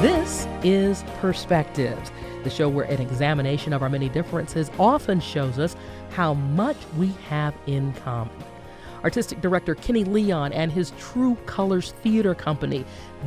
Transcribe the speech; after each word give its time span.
This 0.00 0.48
is 0.64 1.04
Perspectives, 1.18 2.10
the 2.42 2.48
show 2.48 2.70
where 2.70 2.86
an 2.86 3.02
examination 3.02 3.74
of 3.74 3.82
our 3.82 3.90
many 3.90 4.08
differences 4.08 4.70
often 4.78 5.20
shows 5.20 5.58
us 5.58 5.76
how 6.08 6.32
much 6.32 6.78
we 6.96 7.08
have 7.28 7.54
in 7.66 7.92
common. 7.92 8.32
Artistic 9.04 9.42
director 9.42 9.74
Kenny 9.74 10.04
Leon 10.04 10.54
and 10.54 10.72
his 10.72 10.92
True 10.98 11.36
Colors 11.44 11.92
Theater 12.02 12.34
Company 12.34 12.86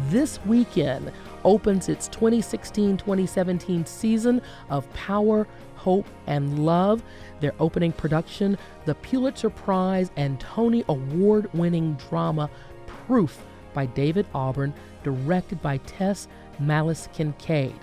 this 0.09 0.44
weekend 0.47 1.12
opens 1.44 1.90
its 1.90 2.08
2016 2.08 2.97
2017 2.97 3.85
season 3.85 4.42
of 4.71 4.92
Power, 4.94 5.47
Hope, 5.76 6.08
and 6.26 6.65
Love. 6.65 7.03
Their 7.40 7.53
opening 7.60 7.92
production, 7.92 8.58
the 8.85 8.96
Pulitzer 8.96 9.51
Prize 9.51 10.10
and 10.15 10.40
Tony 10.40 10.83
Award 10.87 11.53
winning 11.53 11.94
drama 12.10 12.49
Proof 12.87 13.46
by 13.76 13.85
David 13.85 14.26
Auburn, 14.33 14.74
directed 15.03 15.62
by 15.62 15.78
Tess 15.78 16.27
Malis 16.66 17.12
Kincaid. 17.13 17.76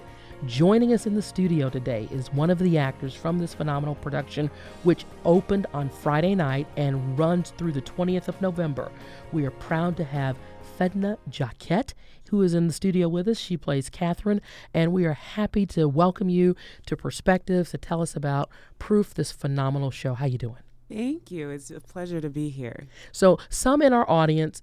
Joining 0.47 0.95
us 0.95 1.07
in 1.07 1.15
the 1.15 1.21
studio 1.21 1.69
today 1.69 2.09
is 2.11 2.33
one 2.33 2.49
of 2.49 2.59
the 2.59 2.79
actors 2.79 3.15
from 3.15 3.39
this 3.39 3.53
phenomenal 3.53 3.95
production, 3.97 4.51
which 4.85 5.05
opened 5.27 5.67
on 5.75 5.91
Friday 5.91 6.35
night 6.35 6.67
and 6.79 7.19
runs 7.19 7.51
through 7.51 7.73
the 7.73 7.83
20th 7.83 8.29
of 8.29 8.41
November. 8.41 8.91
We 9.33 9.45
are 9.45 9.51
proud 9.51 9.99
to 9.99 10.05
have 10.05 10.39
Fedna 10.79 11.19
Jacquet, 11.29 11.93
who 12.31 12.41
is 12.41 12.55
in 12.55 12.69
the 12.69 12.73
studio 12.73 13.07
with 13.07 13.29
us. 13.29 13.39
She 13.39 13.59
plays 13.59 13.91
Catherine, 13.91 14.41
and 14.73 14.93
we 14.93 15.05
are 15.05 15.13
happy 15.13 15.67
to 15.67 15.87
welcome 15.87 16.31
you 16.31 16.57
to 16.87 16.97
Perspectives 16.97 17.73
to 17.73 17.79
tell 17.79 18.01
us 18.01 18.17
about 18.17 18.49
Proof, 18.79 19.13
this 19.13 19.33
phenomenal 19.33 19.91
show. 19.91 20.15
How 20.15 20.25
you 20.25 20.39
doing? 20.39 20.63
Thank 20.91 21.31
you. 21.31 21.51
It's 21.51 21.71
a 21.71 21.81
pleasure 21.81 22.21
to 22.21 22.31
be 22.31 22.49
here. 22.49 22.87
So, 23.13 23.39
some 23.49 23.83
in 23.83 23.93
our 23.93 24.09
audience 24.11 24.61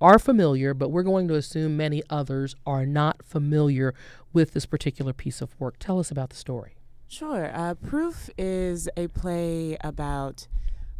are 0.00 0.18
familiar, 0.18 0.74
but 0.74 0.90
we're 0.90 1.02
going 1.02 1.28
to 1.28 1.34
assume 1.34 1.76
many 1.76 2.02
others 2.08 2.54
are 2.66 2.86
not 2.86 3.24
familiar 3.24 3.94
with 4.32 4.52
this 4.52 4.66
particular 4.66 5.12
piece 5.12 5.40
of 5.40 5.58
work. 5.60 5.76
Tell 5.78 5.98
us 5.98 6.10
about 6.10 6.30
the 6.30 6.36
story. 6.36 6.76
Sure. 7.08 7.50
Uh, 7.52 7.74
Proof 7.74 8.30
is 8.38 8.88
a 8.96 9.08
play 9.08 9.76
about 9.80 10.46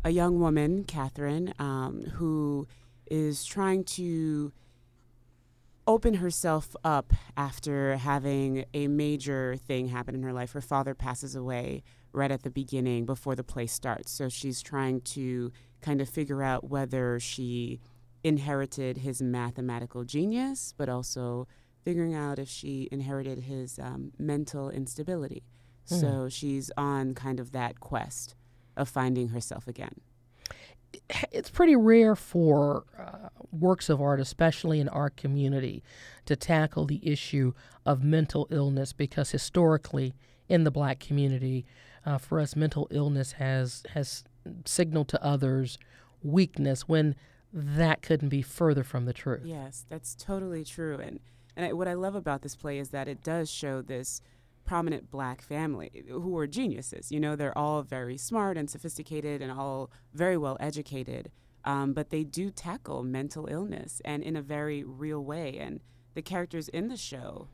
a 0.04 0.10
young 0.10 0.40
woman, 0.40 0.84
Catherine, 0.84 1.54
um, 1.58 2.02
who 2.14 2.66
is 3.06 3.44
trying 3.44 3.84
to 3.84 4.52
open 5.86 6.14
herself 6.14 6.76
up 6.84 7.12
after 7.36 7.96
having 7.96 8.64
a 8.74 8.86
major 8.86 9.56
thing 9.56 9.88
happen 9.88 10.14
in 10.14 10.22
her 10.22 10.32
life. 10.32 10.52
Her 10.52 10.60
father 10.60 10.94
passes 10.94 11.34
away 11.34 11.82
right 12.12 12.30
at 12.30 12.42
the 12.42 12.50
beginning 12.50 13.06
before 13.06 13.34
the 13.34 13.44
play 13.44 13.66
starts. 13.66 14.10
So 14.10 14.28
she's 14.28 14.62
trying 14.62 15.00
to 15.02 15.52
kind 15.80 16.00
of 16.00 16.08
figure 16.08 16.42
out 16.42 16.68
whether 16.68 17.18
she 17.18 17.80
inherited 18.22 18.98
his 18.98 19.22
mathematical 19.22 20.04
genius, 20.04 20.74
but 20.76 20.88
also 20.88 21.46
figuring 21.84 22.14
out 22.14 22.38
if 22.38 22.48
she 22.48 22.88
inherited 22.92 23.40
his 23.40 23.78
um, 23.78 24.12
mental 24.18 24.70
instability. 24.70 25.42
Mm. 25.88 26.00
So 26.00 26.28
she's 26.28 26.70
on 26.76 27.14
kind 27.14 27.40
of 27.40 27.52
that 27.52 27.80
quest 27.80 28.34
of 28.76 28.88
finding 28.88 29.28
herself 29.28 29.66
again. 29.66 30.00
It's 31.30 31.50
pretty 31.50 31.76
rare 31.76 32.16
for 32.16 32.84
uh, 32.98 33.28
works 33.52 33.88
of 33.88 34.00
art, 34.00 34.18
especially 34.18 34.80
in 34.80 34.88
our 34.88 35.08
community, 35.08 35.84
to 36.26 36.34
tackle 36.34 36.84
the 36.84 37.00
issue 37.08 37.52
of 37.86 38.02
mental 38.02 38.48
illness 38.50 38.92
because 38.92 39.30
historically, 39.30 40.14
in 40.48 40.64
the 40.64 40.70
black 40.70 40.98
community, 40.98 41.64
uh, 42.04 42.18
for 42.18 42.40
us, 42.40 42.56
mental 42.56 42.88
illness 42.90 43.32
has 43.32 43.84
has 43.94 44.24
signaled 44.64 45.06
to 45.08 45.24
others 45.24 45.78
weakness 46.22 46.88
when 46.88 47.14
that 47.52 48.02
couldn't 48.02 48.28
be 48.28 48.42
further 48.42 48.84
from 48.84 49.04
the 49.04 49.12
truth. 49.12 49.42
Yes, 49.44 49.84
that's 49.88 50.14
totally 50.14 50.64
true. 50.64 50.98
And 50.98 51.20
and 51.56 51.66
I, 51.66 51.72
what 51.72 51.88
I 51.88 51.94
love 51.94 52.14
about 52.14 52.42
this 52.42 52.54
play 52.54 52.78
is 52.78 52.90
that 52.90 53.08
it 53.08 53.22
does 53.22 53.50
show 53.50 53.82
this 53.82 54.22
prominent 54.64 55.10
black 55.10 55.42
family 55.42 56.04
who 56.08 56.36
are 56.38 56.46
geniuses. 56.46 57.10
You 57.10 57.18
know, 57.18 57.34
they're 57.34 57.56
all 57.58 57.82
very 57.82 58.16
smart 58.16 58.56
and 58.56 58.70
sophisticated 58.70 59.42
and 59.42 59.50
all 59.50 59.90
very 60.14 60.36
well 60.36 60.56
educated. 60.60 61.30
Um, 61.64 61.92
but 61.92 62.10
they 62.10 62.24
do 62.24 62.50
tackle 62.50 63.02
mental 63.02 63.46
illness 63.46 64.00
and 64.04 64.22
in 64.22 64.36
a 64.36 64.42
very 64.42 64.84
real 64.84 65.22
way. 65.22 65.58
And 65.58 65.80
the 66.14 66.22
characters 66.22 66.68
in 66.68 66.88
the 66.88 66.96
show 66.96 67.48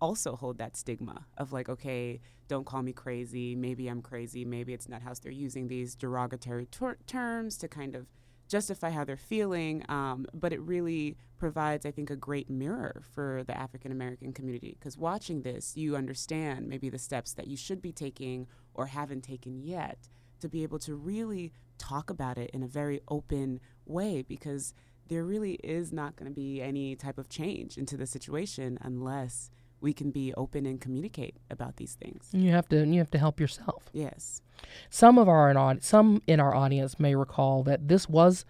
also 0.00 0.36
hold 0.36 0.58
that 0.58 0.76
stigma 0.76 1.26
of 1.36 1.52
like, 1.52 1.68
okay, 1.68 2.20
don't 2.46 2.66
call 2.66 2.82
me 2.82 2.92
crazy. 2.92 3.56
Maybe 3.56 3.88
I'm 3.88 4.02
crazy. 4.02 4.44
Maybe 4.44 4.72
it's 4.72 4.88
not 4.88 5.02
how 5.02 5.12
they're 5.20 5.32
using 5.32 5.68
these 5.68 5.94
derogatory 5.94 6.66
ter- 6.66 6.98
terms 7.06 7.56
to 7.58 7.68
kind 7.68 7.94
of 7.94 8.06
justify 8.48 8.90
how 8.90 9.04
they're 9.04 9.16
feeling, 9.16 9.84
um, 9.88 10.26
but 10.34 10.52
it 10.52 10.60
really 10.60 11.16
provides, 11.38 11.86
I 11.86 11.90
think, 11.90 12.10
a 12.10 12.16
great 12.16 12.50
mirror 12.50 13.02
for 13.14 13.44
the 13.46 13.56
African 13.56 13.92
American 13.92 14.32
community. 14.32 14.76
Because 14.78 14.96
watching 14.96 15.42
this, 15.42 15.76
you 15.76 15.96
understand 15.96 16.68
maybe 16.68 16.88
the 16.88 16.98
steps 16.98 17.34
that 17.34 17.46
you 17.46 17.56
should 17.56 17.80
be 17.80 17.92
taking 17.92 18.46
or 18.74 18.86
haven't 18.86 19.22
taken 19.22 19.62
yet 19.62 20.08
to 20.40 20.48
be 20.48 20.62
able 20.62 20.78
to 20.80 20.94
really 20.94 21.52
talk 21.78 22.10
about 22.10 22.38
it 22.38 22.50
in 22.50 22.62
a 22.62 22.68
very 22.68 23.00
open 23.08 23.60
way 23.86 24.22
because 24.22 24.74
there 25.08 25.24
really 25.24 25.54
is 25.64 25.92
not 25.92 26.16
going 26.16 26.30
to 26.30 26.34
be 26.34 26.60
any 26.60 26.94
type 26.94 27.18
of 27.18 27.28
change 27.28 27.78
into 27.78 27.96
the 27.96 28.06
situation 28.06 28.78
unless 28.82 29.50
we 29.80 29.92
can 29.92 30.10
be 30.10 30.34
open 30.34 30.66
and 30.66 30.80
communicate 30.80 31.36
about 31.50 31.76
these 31.76 31.94
things. 31.94 32.28
You 32.32 32.50
have 32.50 32.68
to 32.68 32.84
you 32.86 32.98
have 32.98 33.10
to 33.12 33.18
help 33.18 33.40
yourself. 33.40 33.84
Yes. 33.92 34.42
Some 34.90 35.18
of 35.18 35.28
our 35.28 35.76
some 35.80 36.22
in 36.26 36.40
our 36.40 36.54
audience 36.54 36.98
may 36.98 37.14
recall 37.14 37.62
that 37.64 37.88
this 37.88 38.08
was 38.08 38.44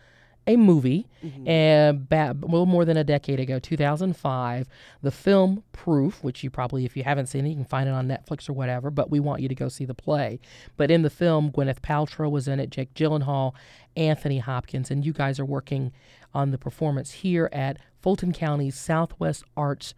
a 0.48 0.56
movie, 0.56 1.06
mm-hmm. 1.22 1.46
and 1.46 2.08
ba- 2.08 2.34
a 2.42 2.46
little 2.46 2.64
more 2.64 2.86
than 2.86 2.96
a 2.96 3.04
decade 3.04 3.38
ago, 3.38 3.58
2005. 3.58 4.66
The 5.02 5.10
film 5.10 5.62
Proof, 5.72 6.24
which 6.24 6.42
you 6.42 6.48
probably, 6.48 6.86
if 6.86 6.96
you 6.96 7.04
haven't 7.04 7.26
seen 7.26 7.44
it, 7.44 7.50
you 7.50 7.54
can 7.54 7.66
find 7.66 7.86
it 7.86 7.92
on 7.92 8.08
Netflix 8.08 8.48
or 8.48 8.54
whatever. 8.54 8.90
But 8.90 9.10
we 9.10 9.20
want 9.20 9.42
you 9.42 9.48
to 9.48 9.54
go 9.54 9.68
see 9.68 9.84
the 9.84 9.94
play. 9.94 10.40
But 10.78 10.90
in 10.90 11.02
the 11.02 11.10
film, 11.10 11.52
Gwyneth 11.52 11.80
Paltrow 11.80 12.30
was 12.30 12.48
in 12.48 12.60
it, 12.60 12.70
Jake 12.70 12.94
Gyllenhaal, 12.94 13.52
Anthony 13.94 14.38
Hopkins, 14.38 14.90
and 14.90 15.04
you 15.04 15.12
guys 15.12 15.38
are 15.38 15.44
working 15.44 15.92
on 16.32 16.50
the 16.50 16.58
performance 16.58 17.12
here 17.12 17.50
at 17.52 17.76
Fulton 18.00 18.32
County's 18.32 18.74
Southwest 18.78 19.44
Arts 19.54 19.94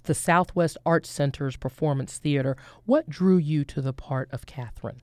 the 0.00 0.14
Southwest 0.14 0.76
Arts 0.86 1.10
Center's 1.10 1.56
Performance 1.56 2.18
Theater. 2.18 2.56
What 2.86 3.08
drew 3.08 3.36
you 3.36 3.64
to 3.66 3.80
the 3.80 3.92
part 3.92 4.28
of 4.32 4.46
Catherine? 4.46 5.02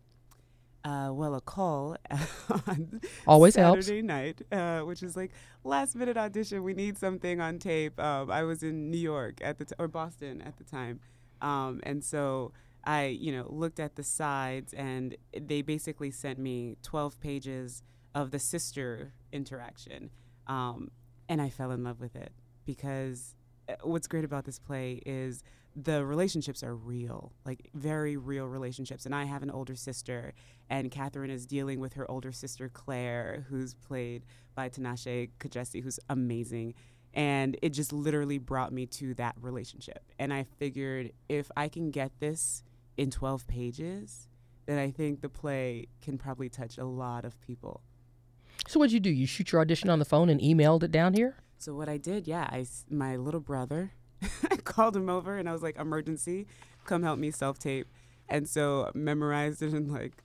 Uh, 0.84 1.10
well, 1.12 1.36
a 1.36 1.42
call 1.42 1.98
on 2.68 3.02
always 3.28 3.56
Saturday 3.56 3.98
helps. 3.98 4.08
night, 4.08 4.42
uh, 4.52 4.80
which 4.82 5.04
is 5.04 5.18
like 5.18 5.32
last 5.64 5.96
minute 5.96 6.16
audition. 6.18 6.64
We 6.64 6.74
need 6.74 6.98
something 6.98 7.42
on 7.42 7.60
tape. 7.60 8.00
Um, 8.00 8.32
I 8.32 8.44
was 8.44 8.64
in 8.64 8.90
New 8.90 8.98
York 8.98 9.40
at 9.42 9.58
the 9.58 9.66
t- 9.66 9.76
or 9.78 9.90
Boston 9.90 10.42
at 10.42 10.58
the 10.58 10.64
time, 10.64 11.02
um, 11.42 11.82
and 11.84 12.02
so 12.04 12.54
I, 12.86 13.08
you 13.08 13.34
know, 13.34 13.46
looked 13.50 13.80
at 13.80 13.98
the 13.98 14.04
sides, 14.04 14.74
and 14.74 15.18
they 15.38 15.62
basically 15.62 16.12
sent 16.12 16.40
me 16.40 16.78
twelve 16.82 17.20
pages 17.20 17.84
of 18.16 18.32
the 18.32 18.40
sister 18.40 19.12
interaction, 19.34 20.12
um, 20.48 20.92
and 21.28 21.42
I 21.42 21.50
fell 21.50 21.72
in 21.72 21.84
love 21.84 22.00
with 22.00 22.16
it 22.16 22.32
because 22.66 23.36
Uh, 23.70 23.76
what's 23.84 24.08
great 24.08 24.26
about 24.26 24.46
this 24.46 24.60
play 24.60 25.02
is 25.06 25.44
the 25.76 26.04
relationships 26.04 26.64
are 26.64 26.76
real, 26.76 27.32
like 27.46 27.70
very 27.74 28.18
real 28.18 28.48
relationships. 28.48 29.06
And 29.06 29.14
I 29.14 29.26
have 29.26 29.44
an 29.44 29.52
older 29.52 29.76
sister, 29.76 30.34
and 30.70 30.90
Catherine 30.90 31.30
is 31.30 31.46
dealing 31.46 31.80
with 31.80 31.94
her 31.94 32.10
older 32.10 32.32
sister 32.32 32.70
Claire, 32.70 33.46
who's 33.50 33.74
played 33.76 34.26
by 34.56 34.70
Tinashe 34.70 35.30
Kajese, 35.40 35.84
who's 35.84 36.00
amazing. 36.10 36.74
And 37.14 37.58
it 37.62 37.70
just 37.70 37.94
literally 37.94 38.38
brought 38.38 38.72
me 38.72 38.86
to 38.88 39.14
that 39.16 39.36
relationship. 39.40 40.04
And 40.18 40.34
I 40.34 40.44
figured 40.44 41.12
if 41.28 41.50
I 41.56 41.68
can 41.68 41.92
get 41.92 42.12
this 42.20 42.64
in 42.98 43.10
12 43.10 43.48
pages, 43.48 44.28
then 44.66 44.78
I 44.78 44.92
think 44.92 45.22
the 45.22 45.30
play 45.30 45.88
can 46.02 46.18
probably 46.18 46.50
touch 46.50 46.78
a 46.78 46.86
lot 46.86 47.26
of 47.26 47.40
people. 47.42 47.82
So 48.68 48.80
what'd 48.80 48.92
you 48.92 49.00
do? 49.00 49.10
You 49.10 49.26
shoot 49.26 49.52
your 49.52 49.62
audition 49.62 49.90
on 49.90 50.00
the 50.00 50.06
phone 50.06 50.30
and 50.30 50.40
emailed 50.40 50.84
it 50.84 50.92
down 50.92 51.14
here? 51.14 51.38
So 51.60 51.76
what 51.76 51.90
I 51.90 51.98
did, 51.98 52.26
yeah, 52.26 52.48
I 52.50 52.66
my 52.90 53.18
little 53.18 53.42
brother, 53.42 53.92
I 54.50 54.56
called 54.56 54.96
him 54.96 55.10
over 55.10 55.38
and 55.38 55.50
I 55.50 55.52
was 55.52 55.62
like, 55.62 55.78
emergency, 55.78 56.48
come 56.86 57.04
help 57.04 57.20
me 57.20 57.32
self 57.32 57.60
tape, 57.60 57.88
and 58.30 58.48
so 58.48 58.90
memorized 58.94 59.62
it 59.62 59.74
in 59.74 59.92
like, 59.92 60.24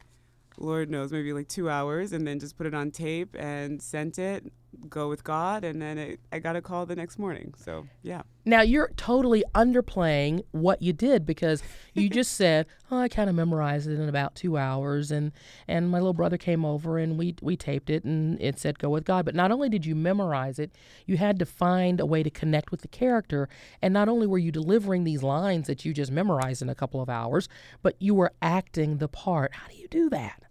Lord 0.59 0.91
knows, 0.91 1.11
maybe 1.11 1.33
like 1.33 1.49
two 1.49 1.69
hours, 1.69 2.13
and 2.13 2.25
then 2.27 2.39
just 2.39 2.57
put 2.57 2.67
it 2.69 2.75
on 2.75 2.93
tape 2.93 3.35
and 3.37 3.83
sent 3.83 4.19
it 4.19 4.53
go 4.89 5.09
with 5.09 5.25
God, 5.25 5.65
and 5.65 5.81
then 5.81 5.99
it, 5.99 6.21
I 6.33 6.39
got 6.39 6.57
a 6.57 6.63
call 6.63 6.87
the 6.87 6.97
next 6.97 7.19
morning. 7.19 7.55
So 7.57 7.87
yeah. 8.03 8.23
Now 8.45 8.61
you're 8.61 8.91
totally 8.97 9.43
underplaying 9.55 10.45
what 10.51 10.83
you 10.83 10.93
did 10.93 11.25
because 11.25 11.63
you 11.95 12.11
just 12.11 12.33
said, 12.37 12.67
"Oh, 12.91 12.99
I 12.99 13.09
kind 13.09 13.31
of 13.31 13.37
memorized 13.37 13.89
it 13.89 13.99
in 13.99 14.09
about 14.09 14.35
two 14.35 14.57
hours," 14.57 15.11
and 15.11 15.33
and 15.67 15.91
my 15.91 15.99
little 15.99 16.13
brother 16.13 16.37
came 16.37 16.65
over 16.65 16.99
and 16.99 17.19
we 17.19 17.35
we 17.41 17.57
taped 17.57 17.91
it 17.91 18.05
and 18.05 18.41
it 18.41 18.59
said 18.59 18.79
"Go 18.79 18.91
with 18.91 19.05
God." 19.05 19.25
But 19.25 19.35
not 19.35 19.51
only 19.51 19.69
did 19.69 19.87
you 19.87 19.95
memorize 19.95 20.59
it, 20.59 20.73
you 21.07 21.17
had 21.17 21.39
to 21.39 21.47
find 21.47 22.01
a 22.01 22.07
way 22.07 22.23
to 22.23 22.31
connect 22.31 22.71
with 22.71 22.83
the 22.83 22.89
character, 22.89 23.49
and 23.81 23.95
not 23.95 24.09
only 24.09 24.27
were 24.27 24.39
you 24.39 24.53
delivering 24.53 25.05
these 25.05 25.23
lines 25.23 25.67
that 25.67 25.85
you 25.85 25.95
just 25.95 26.13
memorized 26.13 26.63
in 26.63 26.69
a 26.69 26.75
couple 26.75 27.01
of 27.01 27.09
hours, 27.09 27.49
but 27.83 27.97
you 27.99 28.15
were 28.15 28.33
acting 28.43 28.99
the 28.99 29.09
part. 29.09 29.55
How 29.55 29.69
do 29.69 29.77
you 29.77 29.89
do 29.89 30.11
that? 30.11 30.45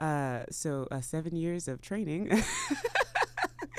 Uh, 0.00 0.44
so 0.50 0.88
uh, 0.90 1.00
seven 1.00 1.36
years 1.36 1.68
of 1.68 1.82
training. 1.82 2.30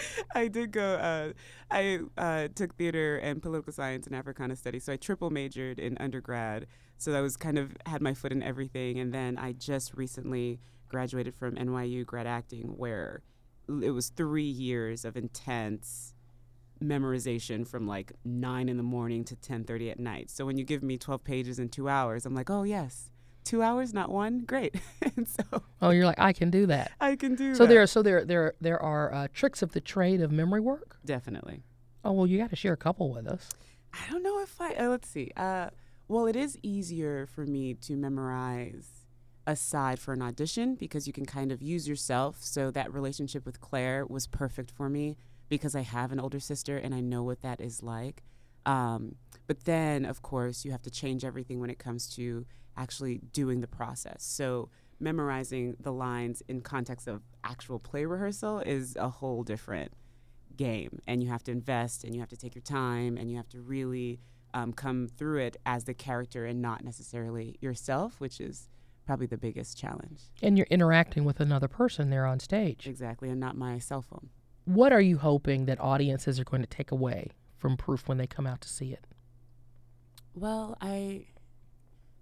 I 0.36 0.48
did 0.48 0.72
go. 0.72 0.96
Uh, 0.96 1.34
I 1.70 2.00
uh, 2.18 2.48
took 2.54 2.76
theater 2.76 3.18
and 3.18 3.42
political 3.42 3.74
science 3.74 4.08
and 4.08 4.16
Africana 4.16 4.56
studies, 4.56 4.84
so 4.86 4.94
I 4.94 4.98
triple 4.98 5.30
majored 5.30 5.80
in 5.80 5.98
undergrad. 5.98 6.68
So 6.98 7.14
I 7.14 7.22
was 7.22 7.38
kind 7.38 7.58
of 7.58 7.76
had 7.86 8.02
my 8.02 8.14
foot 8.14 8.32
in 8.32 8.44
everything, 8.44 9.00
and 9.00 9.14
then 9.14 9.38
I 9.38 9.54
just 9.54 9.96
recently 9.96 10.60
graduated 10.90 11.36
from 11.36 11.56
NYU 11.56 12.06
grad 12.06 12.28
acting, 12.28 12.78
where 12.78 13.24
it 13.82 13.92
was 13.92 14.10
three 14.10 14.44
years 14.44 15.06
of 15.06 15.16
intense 15.16 16.14
memorization 16.84 17.68
from 17.68 17.88
like 17.88 18.12
nine 18.26 18.68
in 18.68 18.78
the 18.78 18.84
morning 18.84 19.24
to 19.26 19.36
ten 19.36 19.64
thirty 19.64 19.90
at 19.90 20.00
night. 20.00 20.30
So 20.30 20.46
when 20.46 20.58
you 20.58 20.64
give 20.64 20.84
me 20.84 20.98
twelve 20.98 21.24
pages 21.24 21.60
in 21.60 21.70
two 21.70 21.88
hours, 21.88 22.26
I'm 22.26 22.36
like, 22.36 22.50
oh 22.50 22.64
yes, 22.64 23.12
two 23.44 23.62
hours, 23.62 23.94
not 23.94 24.10
one. 24.10 24.42
Great. 24.42 24.76
and 25.16 25.28
so 25.28 25.64
oh, 25.82 25.90
you're 25.90 26.06
like, 26.06 26.20
I 26.20 26.34
can 26.34 26.50
do 26.50 26.66
that. 26.68 26.92
I 27.02 27.16
can 27.16 27.36
do. 27.36 27.56
So 27.56 27.66
that. 27.66 27.70
there, 27.70 27.88
so 27.88 28.02
there, 28.02 28.26
there, 28.26 28.54
there 28.62 28.82
are 28.82 29.14
uh, 29.14 29.28
tricks 29.34 29.62
of 29.62 29.72
the 29.72 29.82
trade 29.82 30.22
of 30.22 30.32
memory 30.32 30.62
work. 30.62 30.98
definitely. 31.06 31.64
Oh 32.04 32.14
well, 32.14 32.26
you 32.28 32.40
got 32.40 32.50
to 32.50 32.56
share 32.56 32.74
a 32.74 32.78
couple 32.78 33.14
with 33.14 33.28
us. 33.28 33.50
I 33.94 34.10
don't 34.10 34.24
know 34.24 34.42
if 34.42 34.60
I. 34.60 34.74
Uh, 34.74 34.90
let's 34.90 35.08
see. 35.08 35.32
Uh, 35.36 35.70
well, 36.08 36.26
it 36.26 36.36
is 36.36 36.58
easier 36.64 37.26
for 37.28 37.46
me 37.46 37.74
to 37.76 37.96
memorize 37.96 39.06
aside 39.48 40.00
for 40.00 40.14
an 40.14 40.22
audition 40.22 40.76
because 40.76 41.08
you 41.08 41.14
can 41.14 41.26
kind 41.26 41.52
of 41.52 41.62
use 41.62 41.88
yourself. 41.88 42.38
So 42.42 42.72
that 42.72 42.94
relationship 42.94 43.46
with 43.46 43.62
Claire 43.62 44.06
was 44.06 44.28
perfect 44.28 44.72
for 44.72 44.90
me 44.90 45.18
because 45.50 45.76
I 45.76 45.82
have 45.82 46.12
an 46.12 46.20
older 46.20 46.40
sister 46.40 46.78
and 46.78 46.94
I 46.94 47.02
know 47.02 47.24
what 47.24 47.42
that 47.42 47.60
is 47.60 47.84
like. 47.84 48.24
Um, 48.66 49.16
but 49.48 49.66
then, 49.66 50.06
of 50.06 50.22
course, 50.22 50.64
you 50.64 50.72
have 50.72 50.84
to 50.84 50.92
change 50.92 51.26
everything 51.26 51.60
when 51.60 51.70
it 51.70 51.80
comes 51.80 52.08
to 52.16 52.46
actually 52.78 53.20
doing 53.34 53.62
the 53.62 53.68
process. 53.68 54.24
So 54.24 54.70
memorizing 55.00 55.76
the 55.80 55.92
lines 55.92 56.44
in 56.48 56.62
context 56.62 57.08
of 57.08 57.22
actual 57.44 57.80
play 57.80 58.06
rehearsal 58.06 58.60
is 58.60 58.96
a 58.96 59.10
whole 59.10 59.44
different 59.44 59.92
game 60.58 61.00
and 61.08 61.24
you 61.24 61.30
have 61.30 61.44
to 61.44 61.52
invest 61.52 62.04
and 62.04 62.14
you 62.14 62.20
have 62.20 62.30
to 62.30 62.38
take 62.38 62.54
your 62.54 62.62
time 62.62 63.18
and 63.18 63.32
you 63.32 63.38
have 63.38 63.50
to 63.50 63.60
really 63.62 64.20
um, 64.54 64.72
come 64.74 65.08
through 65.08 65.40
it 65.40 65.58
as 65.66 65.86
the 65.86 65.94
character 65.94 66.46
and 66.46 66.62
not 66.62 66.84
necessarily 66.84 67.56
yourself 67.62 68.20
which 68.20 68.40
is 68.40 68.70
probably 69.06 69.26
the 69.26 69.38
biggest 69.38 69.76
challenge 69.78 70.22
And 70.44 70.58
you're 70.58 70.68
interacting 70.70 71.24
with 71.24 71.40
another 71.40 71.68
person 71.68 72.10
there 72.12 72.26
on 72.28 72.40
stage. 72.40 72.86
exactly 72.86 73.30
and 73.30 73.40
not 73.40 73.58
my 73.58 73.80
cell 73.80 74.04
phone 74.04 74.30
What 74.66 74.94
are 74.94 75.02
you 75.02 75.18
hoping 75.18 75.66
that 75.66 75.80
audiences 75.82 76.40
are 76.40 76.44
going 76.44 76.62
to 76.62 76.68
take 76.68 76.92
away 76.92 77.32
from 77.58 77.76
Proof 77.76 78.08
when 78.08 78.18
they 78.20 78.28
come 78.28 78.46
out 78.46 78.62
to 78.62 78.70
see 78.70 78.92
it? 78.92 79.08
well 80.36 80.78
i 80.82 81.26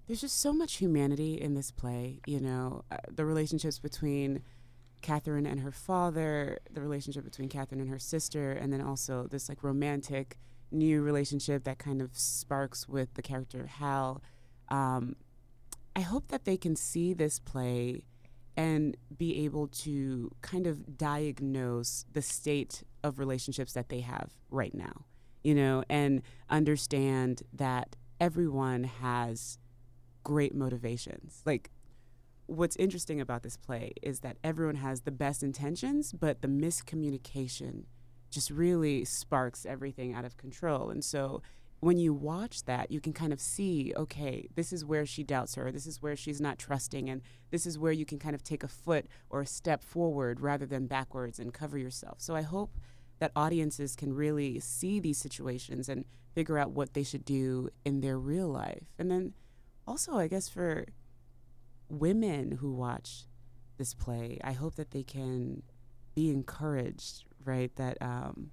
there's 0.09 0.21
just 0.21 0.41
so 0.41 0.51
much 0.51 0.77
humanity 0.77 1.39
in 1.39 1.53
this 1.53 1.71
play 1.71 2.19
you 2.25 2.41
know 2.41 2.83
uh, 2.91 2.97
the 3.09 3.23
relationships 3.23 3.79
between 3.79 4.41
catherine 5.01 5.45
and 5.45 5.61
her 5.61 5.71
father 5.71 6.59
the 6.69 6.81
relationship 6.81 7.23
between 7.23 7.47
catherine 7.47 7.79
and 7.79 7.89
her 7.89 7.99
sister 7.99 8.51
and 8.51 8.73
then 8.73 8.81
also 8.81 9.27
this 9.27 9.47
like 9.47 9.63
romantic 9.63 10.37
new 10.71 11.01
relationship 11.01 11.63
that 11.63 11.79
kind 11.79 12.01
of 12.01 12.17
sparks 12.17 12.87
with 12.87 13.13
the 13.15 13.21
character 13.21 13.67
hal. 13.67 14.21
Um, 14.69 15.15
I 15.95 16.01
hope 16.01 16.27
that 16.29 16.45
they 16.45 16.57
can 16.57 16.75
see 16.75 17.13
this 17.13 17.39
play 17.39 18.03
and 18.55 18.95
be 19.15 19.45
able 19.45 19.67
to 19.67 20.31
kind 20.41 20.67
of 20.67 20.97
diagnose 20.97 22.05
the 22.11 22.21
state 22.21 22.83
of 23.03 23.19
relationships 23.19 23.73
that 23.73 23.89
they 23.89 24.01
have 24.01 24.31
right 24.49 24.73
now, 24.73 25.05
you 25.43 25.55
know, 25.55 25.83
and 25.89 26.21
understand 26.49 27.41
that 27.53 27.95
everyone 28.19 28.83
has 28.83 29.57
great 30.23 30.53
motivations. 30.53 31.41
Like, 31.45 31.71
what's 32.45 32.75
interesting 32.77 33.21
about 33.21 33.43
this 33.43 33.57
play 33.57 33.93
is 34.01 34.21
that 34.21 34.37
everyone 34.43 34.75
has 34.75 35.01
the 35.01 35.11
best 35.11 35.43
intentions, 35.43 36.13
but 36.13 36.41
the 36.41 36.47
miscommunication 36.47 37.83
just 38.29 38.49
really 38.49 39.05
sparks 39.05 39.65
everything 39.65 40.13
out 40.13 40.25
of 40.25 40.37
control. 40.37 40.89
And 40.89 41.03
so 41.03 41.41
when 41.79 41.97
you 41.97 42.13
watch 42.13 42.65
that, 42.65 42.91
you 42.91 42.99
can 42.99 43.13
kind 43.13 43.31
of 43.31 43.39
see, 43.39 43.93
okay, 43.95 44.49
this 44.55 44.73
is 44.73 44.83
where 44.83 45.05
she 45.05 45.23
doubts 45.23 45.55
her, 45.55 45.71
this 45.71 45.87
is 45.87 46.01
where 46.01 46.15
she's 46.15 46.41
not 46.41 46.59
trusting, 46.59 47.09
and 47.09 47.21
this 47.51 47.65
is 47.65 47.79
where 47.79 47.91
you 47.91 48.05
can 48.05 48.19
kind 48.19 48.35
of 48.35 48.43
take 48.43 48.63
a 48.63 48.67
foot 48.67 49.05
or 49.29 49.41
a 49.41 49.45
step 49.47 49.83
forward 49.83 50.41
rather 50.41 50.65
than 50.65 50.87
backwards 50.87 51.39
and 51.39 51.53
cover 51.53 51.77
yourself. 51.77 52.17
So 52.19 52.35
I 52.35 52.41
hope 52.41 52.77
that 53.19 53.31
audiences 53.35 53.95
can 53.95 54.13
really 54.13 54.59
see 54.59 54.99
these 54.99 55.17
situations 55.17 55.87
and 55.87 56.05
figure 56.33 56.57
out 56.57 56.71
what 56.71 56.93
they 56.93 57.03
should 57.03 57.25
do 57.25 57.69
in 57.85 58.01
their 58.01 58.17
real 58.17 58.47
life. 58.47 58.83
And 58.97 59.09
then 59.09 59.33
also, 59.89 60.17
I 60.19 60.27
guess 60.27 60.47
for 60.47 60.85
women 61.89 62.51
who 62.61 62.71
watch 62.71 63.25
this 63.77 63.95
play, 63.95 64.39
I 64.43 64.51
hope 64.51 64.75
that 64.75 64.91
they 64.91 65.01
can 65.01 65.63
be 66.13 66.29
encouraged, 66.29 67.23
right? 67.43 67.75
That 67.75 67.97
um, 67.99 68.51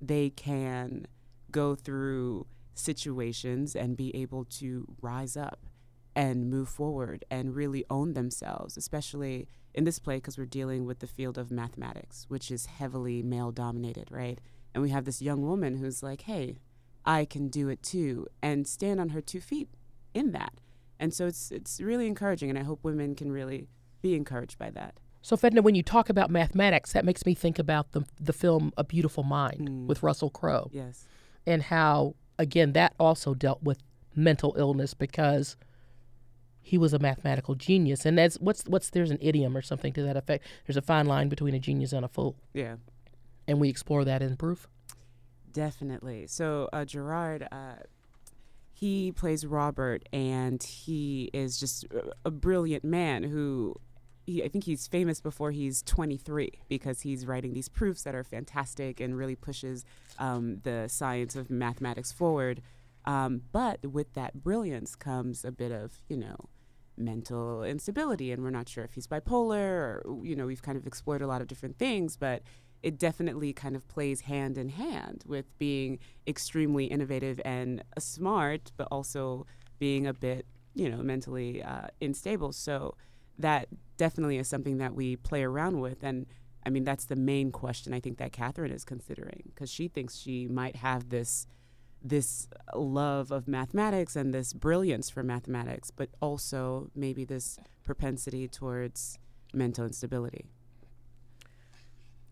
they 0.00 0.30
can 0.30 1.08
go 1.50 1.74
through 1.74 2.46
situations 2.74 3.74
and 3.74 3.96
be 3.96 4.14
able 4.14 4.44
to 4.44 4.86
rise 5.00 5.36
up 5.36 5.66
and 6.14 6.48
move 6.48 6.68
forward 6.68 7.24
and 7.32 7.56
really 7.56 7.84
own 7.90 8.14
themselves, 8.14 8.76
especially 8.76 9.48
in 9.74 9.82
this 9.82 9.98
play 9.98 10.18
because 10.18 10.38
we're 10.38 10.46
dealing 10.46 10.86
with 10.86 11.00
the 11.00 11.06
field 11.08 11.36
of 11.36 11.50
mathematics, 11.50 12.26
which 12.28 12.50
is 12.50 12.66
heavily 12.66 13.22
male 13.22 13.50
dominated, 13.50 14.06
right? 14.10 14.40
And 14.72 14.84
we 14.84 14.90
have 14.90 15.04
this 15.04 15.20
young 15.20 15.42
woman 15.42 15.78
who's 15.78 16.02
like, 16.02 16.22
hey, 16.22 16.58
I 17.04 17.24
can 17.24 17.48
do 17.48 17.68
it 17.68 17.82
too, 17.82 18.28
and 18.40 18.68
stand 18.68 19.00
on 19.00 19.08
her 19.10 19.20
two 19.20 19.40
feet 19.40 19.68
in 20.14 20.30
that. 20.30 20.60
And 20.98 21.12
so 21.12 21.26
it's 21.26 21.50
it's 21.50 21.80
really 21.80 22.06
encouraging, 22.06 22.50
and 22.50 22.58
I 22.58 22.62
hope 22.62 22.82
women 22.82 23.14
can 23.14 23.30
really 23.32 23.68
be 24.02 24.14
encouraged 24.14 24.58
by 24.58 24.70
that. 24.70 24.94
So, 25.22 25.36
Fedna, 25.36 25.60
when 25.60 25.74
you 25.74 25.82
talk 25.82 26.08
about 26.08 26.30
mathematics, 26.30 26.92
that 26.92 27.04
makes 27.04 27.26
me 27.26 27.34
think 27.34 27.58
about 27.58 27.92
the 27.92 28.02
the 28.20 28.32
film 28.32 28.72
A 28.76 28.84
Beautiful 28.84 29.22
Mind 29.24 29.68
Mm. 29.68 29.86
with 29.86 30.02
Russell 30.02 30.30
Crowe 30.30 30.70
Yes. 30.72 31.06
and 31.46 31.62
how, 31.64 32.14
again, 32.38 32.72
that 32.72 32.94
also 32.98 33.34
dealt 33.34 33.62
with 33.62 33.82
mental 34.14 34.54
illness 34.56 34.94
because 34.94 35.56
he 36.60 36.78
was 36.78 36.92
a 36.92 36.98
mathematical 36.98 37.54
genius. 37.54 38.06
And 38.06 38.16
that's 38.18 38.36
what's 38.40 38.64
what's 38.66 38.90
there's 38.90 39.10
an 39.10 39.18
idiom 39.20 39.56
or 39.56 39.62
something 39.62 39.92
to 39.94 40.02
that 40.04 40.16
effect. 40.16 40.44
There's 40.66 40.76
a 40.76 40.82
fine 40.82 41.06
line 41.06 41.28
between 41.28 41.54
a 41.54 41.58
genius 41.58 41.92
and 41.92 42.04
a 42.04 42.08
fool, 42.08 42.36
Yeah. 42.54 42.76
and 43.46 43.60
we 43.60 43.68
explore 43.68 44.04
that 44.04 44.22
in 44.22 44.36
Proof. 44.36 44.68
Definitely. 45.52 46.26
So 46.26 46.68
uh, 46.72 46.84
Gerard, 46.84 47.46
uh, 47.50 47.76
he 48.78 49.10
plays 49.10 49.46
Robert, 49.46 50.06
and 50.12 50.62
he 50.62 51.30
is 51.32 51.58
just 51.58 51.86
a- 52.26 52.30
brilliant 52.30 52.84
man 52.84 53.22
who. 53.22 53.74
He, 54.26 54.42
I 54.42 54.48
think 54.48 54.64
he's 54.64 54.86
famous 54.86 55.20
before 55.20 55.52
he's 55.52 55.82
23 55.82 56.50
because 56.68 57.02
he's 57.02 57.24
writing 57.24 57.54
these 57.54 57.68
proofs 57.68 58.02
that 58.02 58.14
are 58.14 58.24
fantastic 58.24 59.00
and 59.00 59.16
really 59.16 59.36
pushes 59.36 59.84
um, 60.18 60.58
the 60.64 60.88
science 60.88 61.36
of 61.36 61.48
mathematics 61.48 62.10
forward. 62.10 62.60
Um, 63.04 63.42
but 63.52 63.86
with 63.86 64.12
that 64.14 64.42
brilliance 64.42 64.96
comes 64.96 65.44
a 65.44 65.52
bit 65.52 65.70
of, 65.70 66.00
you 66.08 66.16
know, 66.16 66.36
mental 66.96 67.62
instability, 67.62 68.32
and 68.32 68.42
we're 68.42 68.50
not 68.50 68.68
sure 68.68 68.82
if 68.84 68.94
he's 68.94 69.06
bipolar 69.06 70.02
or, 70.04 70.20
you 70.24 70.34
know, 70.34 70.46
we've 70.46 70.62
kind 70.62 70.76
of 70.76 70.86
explored 70.88 71.22
a 71.22 71.28
lot 71.28 71.40
of 71.40 71.46
different 71.46 71.78
things, 71.78 72.16
but 72.16 72.42
it 72.86 73.00
definitely 73.00 73.52
kind 73.52 73.74
of 73.74 73.86
plays 73.88 74.20
hand 74.20 74.56
in 74.56 74.68
hand 74.68 75.24
with 75.26 75.46
being 75.58 75.98
extremely 76.24 76.84
innovative 76.84 77.40
and 77.44 77.82
smart, 77.98 78.70
but 78.76 78.86
also 78.92 79.44
being 79.80 80.06
a 80.06 80.14
bit, 80.14 80.46
you 80.72 80.88
know, 80.88 80.98
mentally 80.98 81.60
uh, 81.64 81.88
unstable. 82.00 82.52
So 82.52 82.94
that 83.40 83.66
definitely 83.96 84.38
is 84.38 84.46
something 84.46 84.78
that 84.78 84.94
we 84.94 85.16
play 85.16 85.42
around 85.42 85.80
with. 85.80 86.04
And 86.04 86.26
I 86.64 86.70
mean, 86.70 86.84
that's 86.84 87.06
the 87.06 87.16
main 87.16 87.50
question 87.50 87.92
I 87.92 87.98
think 87.98 88.18
that 88.18 88.30
Catherine 88.30 88.70
is 88.70 88.84
considering 88.84 89.42
because 89.52 89.68
she 89.68 89.88
thinks 89.88 90.16
she 90.16 90.46
might 90.46 90.76
have 90.76 91.08
this 91.08 91.48
this 92.00 92.46
love 92.72 93.32
of 93.32 93.48
mathematics 93.48 94.14
and 94.14 94.32
this 94.32 94.52
brilliance 94.52 95.10
for 95.10 95.24
mathematics, 95.24 95.90
but 95.90 96.10
also 96.22 96.88
maybe 96.94 97.24
this 97.24 97.58
propensity 97.82 98.46
towards 98.46 99.18
mental 99.52 99.84
instability. 99.84 100.44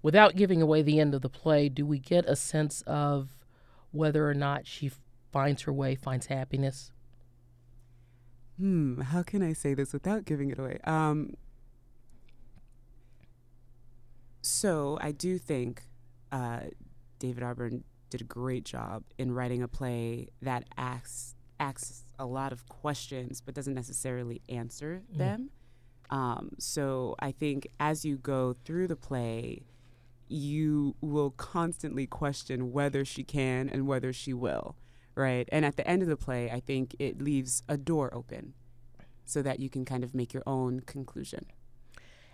Without 0.04 0.36
giving 0.36 0.60
away 0.60 0.82
the 0.82 1.00
end 1.00 1.14
of 1.14 1.22
the 1.22 1.30
play, 1.30 1.66
do 1.70 1.86
we 1.86 1.98
get 1.98 2.26
a 2.26 2.36
sense 2.36 2.82
of 2.86 3.30
whether 3.90 4.28
or 4.28 4.34
not 4.34 4.66
she 4.66 4.90
finds 5.32 5.62
her 5.62 5.72
way, 5.72 5.94
finds 5.94 6.26
happiness? 6.26 6.92
Hmm, 8.58 9.00
how 9.00 9.22
can 9.22 9.42
I 9.42 9.54
say 9.54 9.72
this 9.72 9.94
without 9.94 10.26
giving 10.26 10.50
it 10.50 10.58
away? 10.58 10.78
Um, 10.84 11.32
so 14.42 14.98
I 15.00 15.10
do 15.12 15.38
think 15.38 15.84
uh, 16.30 16.60
David 17.18 17.42
Auburn 17.42 17.82
did 18.10 18.20
a 18.20 18.24
great 18.24 18.66
job 18.66 19.04
in 19.16 19.32
writing 19.32 19.62
a 19.62 19.68
play 19.68 20.28
that 20.42 20.66
asks 20.76 21.34
asks 21.58 22.04
a 22.18 22.26
lot 22.26 22.52
of 22.52 22.68
questions 22.68 23.40
but 23.40 23.54
doesn't 23.54 23.72
necessarily 23.74 24.42
answer 24.50 25.02
Mm. 25.14 25.16
them. 25.18 25.50
Um, 26.10 26.50
so 26.58 27.14
I 27.20 27.32
think 27.32 27.68
as 27.80 28.04
you 28.04 28.18
go 28.18 28.54
through 28.66 28.88
the 28.88 28.96
play, 28.96 29.62
you 30.28 30.96
will 31.00 31.30
constantly 31.30 32.06
question 32.06 32.72
whether 32.72 33.04
she 33.04 33.24
can 33.24 33.68
and 33.68 33.86
whether 33.86 34.12
she 34.12 34.32
will, 34.32 34.76
right? 35.14 35.48
And 35.52 35.64
at 35.64 35.76
the 35.76 35.86
end 35.86 36.02
of 36.02 36.08
the 36.08 36.16
play, 36.16 36.50
I 36.50 36.60
think 36.60 36.96
it 36.98 37.20
leaves 37.20 37.62
a 37.68 37.76
door 37.76 38.12
open 38.14 38.54
so 39.24 39.42
that 39.42 39.60
you 39.60 39.70
can 39.70 39.84
kind 39.84 40.04
of 40.04 40.14
make 40.14 40.32
your 40.32 40.42
own 40.46 40.80
conclusion. 40.80 41.46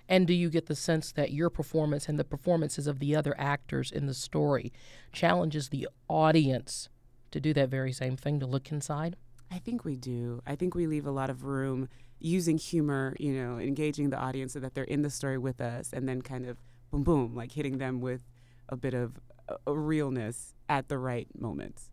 And 0.08 0.26
do 0.26 0.34
you 0.34 0.50
get 0.50 0.66
the 0.66 0.74
sense 0.74 1.12
that 1.12 1.32
your 1.32 1.50
performance 1.50 2.08
and 2.08 2.18
the 2.18 2.24
performances 2.24 2.88
of 2.88 2.98
the 2.98 3.14
other 3.14 3.34
actors 3.38 3.92
in 3.92 4.06
the 4.06 4.14
story 4.14 4.72
challenges 5.12 5.68
the 5.68 5.88
audience 6.08 6.88
to 7.30 7.40
do 7.40 7.54
that 7.54 7.68
very 7.68 7.92
same 7.92 8.16
thing, 8.16 8.40
to 8.40 8.46
look 8.46 8.72
inside? 8.72 9.14
I 9.52 9.58
think 9.58 9.84
we 9.84 9.96
do. 9.96 10.42
I 10.46 10.56
think 10.56 10.74
we 10.74 10.88
leave 10.88 11.06
a 11.06 11.12
lot 11.12 11.30
of 11.30 11.44
room 11.44 11.88
using 12.18 12.58
humor, 12.58 13.16
you 13.20 13.32
know, 13.32 13.58
engaging 13.58 14.10
the 14.10 14.18
audience 14.18 14.52
so 14.52 14.60
that 14.60 14.74
they're 14.74 14.84
in 14.84 15.02
the 15.02 15.10
story 15.10 15.38
with 15.38 15.60
us 15.60 15.92
and 15.92 16.08
then 16.08 16.22
kind 16.22 16.44
of 16.46 16.58
boom, 16.90 17.02
boom, 17.02 17.34
like 17.34 17.52
hitting 17.52 17.78
them 17.78 18.00
with 18.00 18.22
a 18.68 18.76
bit 18.76 18.94
of 18.94 19.20
a, 19.66 19.72
realness 19.72 20.54
at 20.68 20.88
the 20.88 20.98
right 20.98 21.28
moments. 21.38 21.90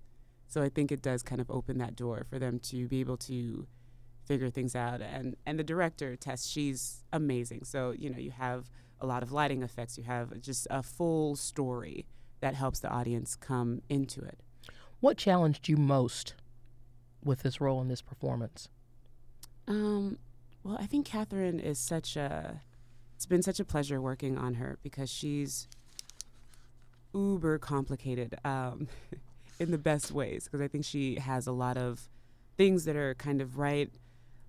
So 0.48 0.62
I 0.62 0.70
think 0.70 0.92
it 0.92 1.02
does 1.02 1.24
kind 1.24 1.42
of 1.42 1.50
open 1.52 1.78
that 1.80 1.96
door 1.96 2.26
for 2.30 2.40
them 2.40 2.60
to 2.60 2.88
be 2.88 3.00
able 3.00 3.18
to 3.18 3.68
figure 4.26 4.50
things 4.50 4.76
out. 4.76 5.02
And 5.02 5.36
and 5.46 5.58
the 5.60 5.64
director, 5.64 6.16
Tess, 6.16 6.48
she's 6.48 7.04
amazing. 7.12 7.64
So 7.64 7.92
you 7.92 8.10
know 8.10 8.18
you 8.18 8.32
have 8.32 8.70
a 9.00 9.06
lot 9.06 9.24
of 9.24 9.32
lighting 9.32 9.64
effects. 9.64 9.98
You 9.98 10.04
have 10.06 10.42
just 10.42 10.68
a 10.70 10.84
full 10.84 11.36
story 11.36 12.06
that 12.40 12.56
helps 12.56 12.80
the 12.80 12.90
audience 12.90 13.36
come 13.36 13.82
into 13.90 14.22
it. 14.22 14.40
What 15.00 15.18
challenged 15.18 15.68
you 15.68 15.78
most 15.78 16.34
with 17.24 17.44
this 17.44 17.60
role 17.62 17.82
in 17.82 17.88
this 17.88 18.02
performance? 18.02 18.70
Um, 19.68 20.18
well, 20.64 20.78
I 20.80 20.86
think 20.86 21.06
Catherine 21.06 21.60
is 21.60 21.78
such 21.78 22.16
a. 22.16 22.62
It's 23.18 23.26
been 23.26 23.42
such 23.42 23.60
a 23.60 23.66
pleasure 23.66 24.00
working 24.00 24.38
on 24.38 24.54
her 24.54 24.78
because 24.84 25.10
she's 25.10 25.68
uber 27.16 27.58
complicated 27.58 28.36
um, 28.46 28.88
in 29.60 29.72
the 29.72 29.80
best 29.80 30.12
ways. 30.12 30.44
Because 30.44 30.62
I 30.62 30.68
think 30.68 30.86
she 30.86 31.16
has 31.16 31.48
a 31.48 31.52
lot 31.52 31.78
of 31.78 32.08
things 32.58 32.86
that 32.86 32.96
are 32.96 33.16
kind 33.16 33.42
of 33.42 33.58
right 33.58 33.90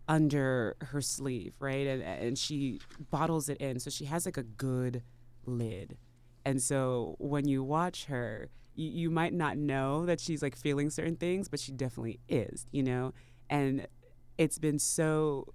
under 0.06 0.76
her 0.82 1.00
sleeve, 1.00 1.54
right? 1.60 1.86
And, 1.86 2.02
and 2.02 2.38
she 2.38 2.78
bottles 3.10 3.48
it 3.48 3.56
in. 3.56 3.80
So 3.80 3.88
she 3.88 4.04
has 4.04 4.26
like 4.26 4.36
a 4.36 4.42
good 4.42 5.02
lid. 5.46 5.96
And 6.44 6.62
so 6.62 7.16
when 7.18 7.48
you 7.48 7.64
watch 7.64 8.04
her, 8.04 8.50
you, 8.74 8.90
you 8.90 9.10
might 9.10 9.32
not 9.32 9.56
know 9.56 10.04
that 10.04 10.20
she's 10.20 10.42
like 10.42 10.54
feeling 10.54 10.90
certain 10.90 11.16
things, 11.16 11.48
but 11.48 11.58
she 11.58 11.72
definitely 11.72 12.20
is, 12.28 12.66
you 12.70 12.82
know? 12.82 13.14
And 13.48 13.86
it's 14.36 14.58
been 14.58 14.78
so 14.78 15.54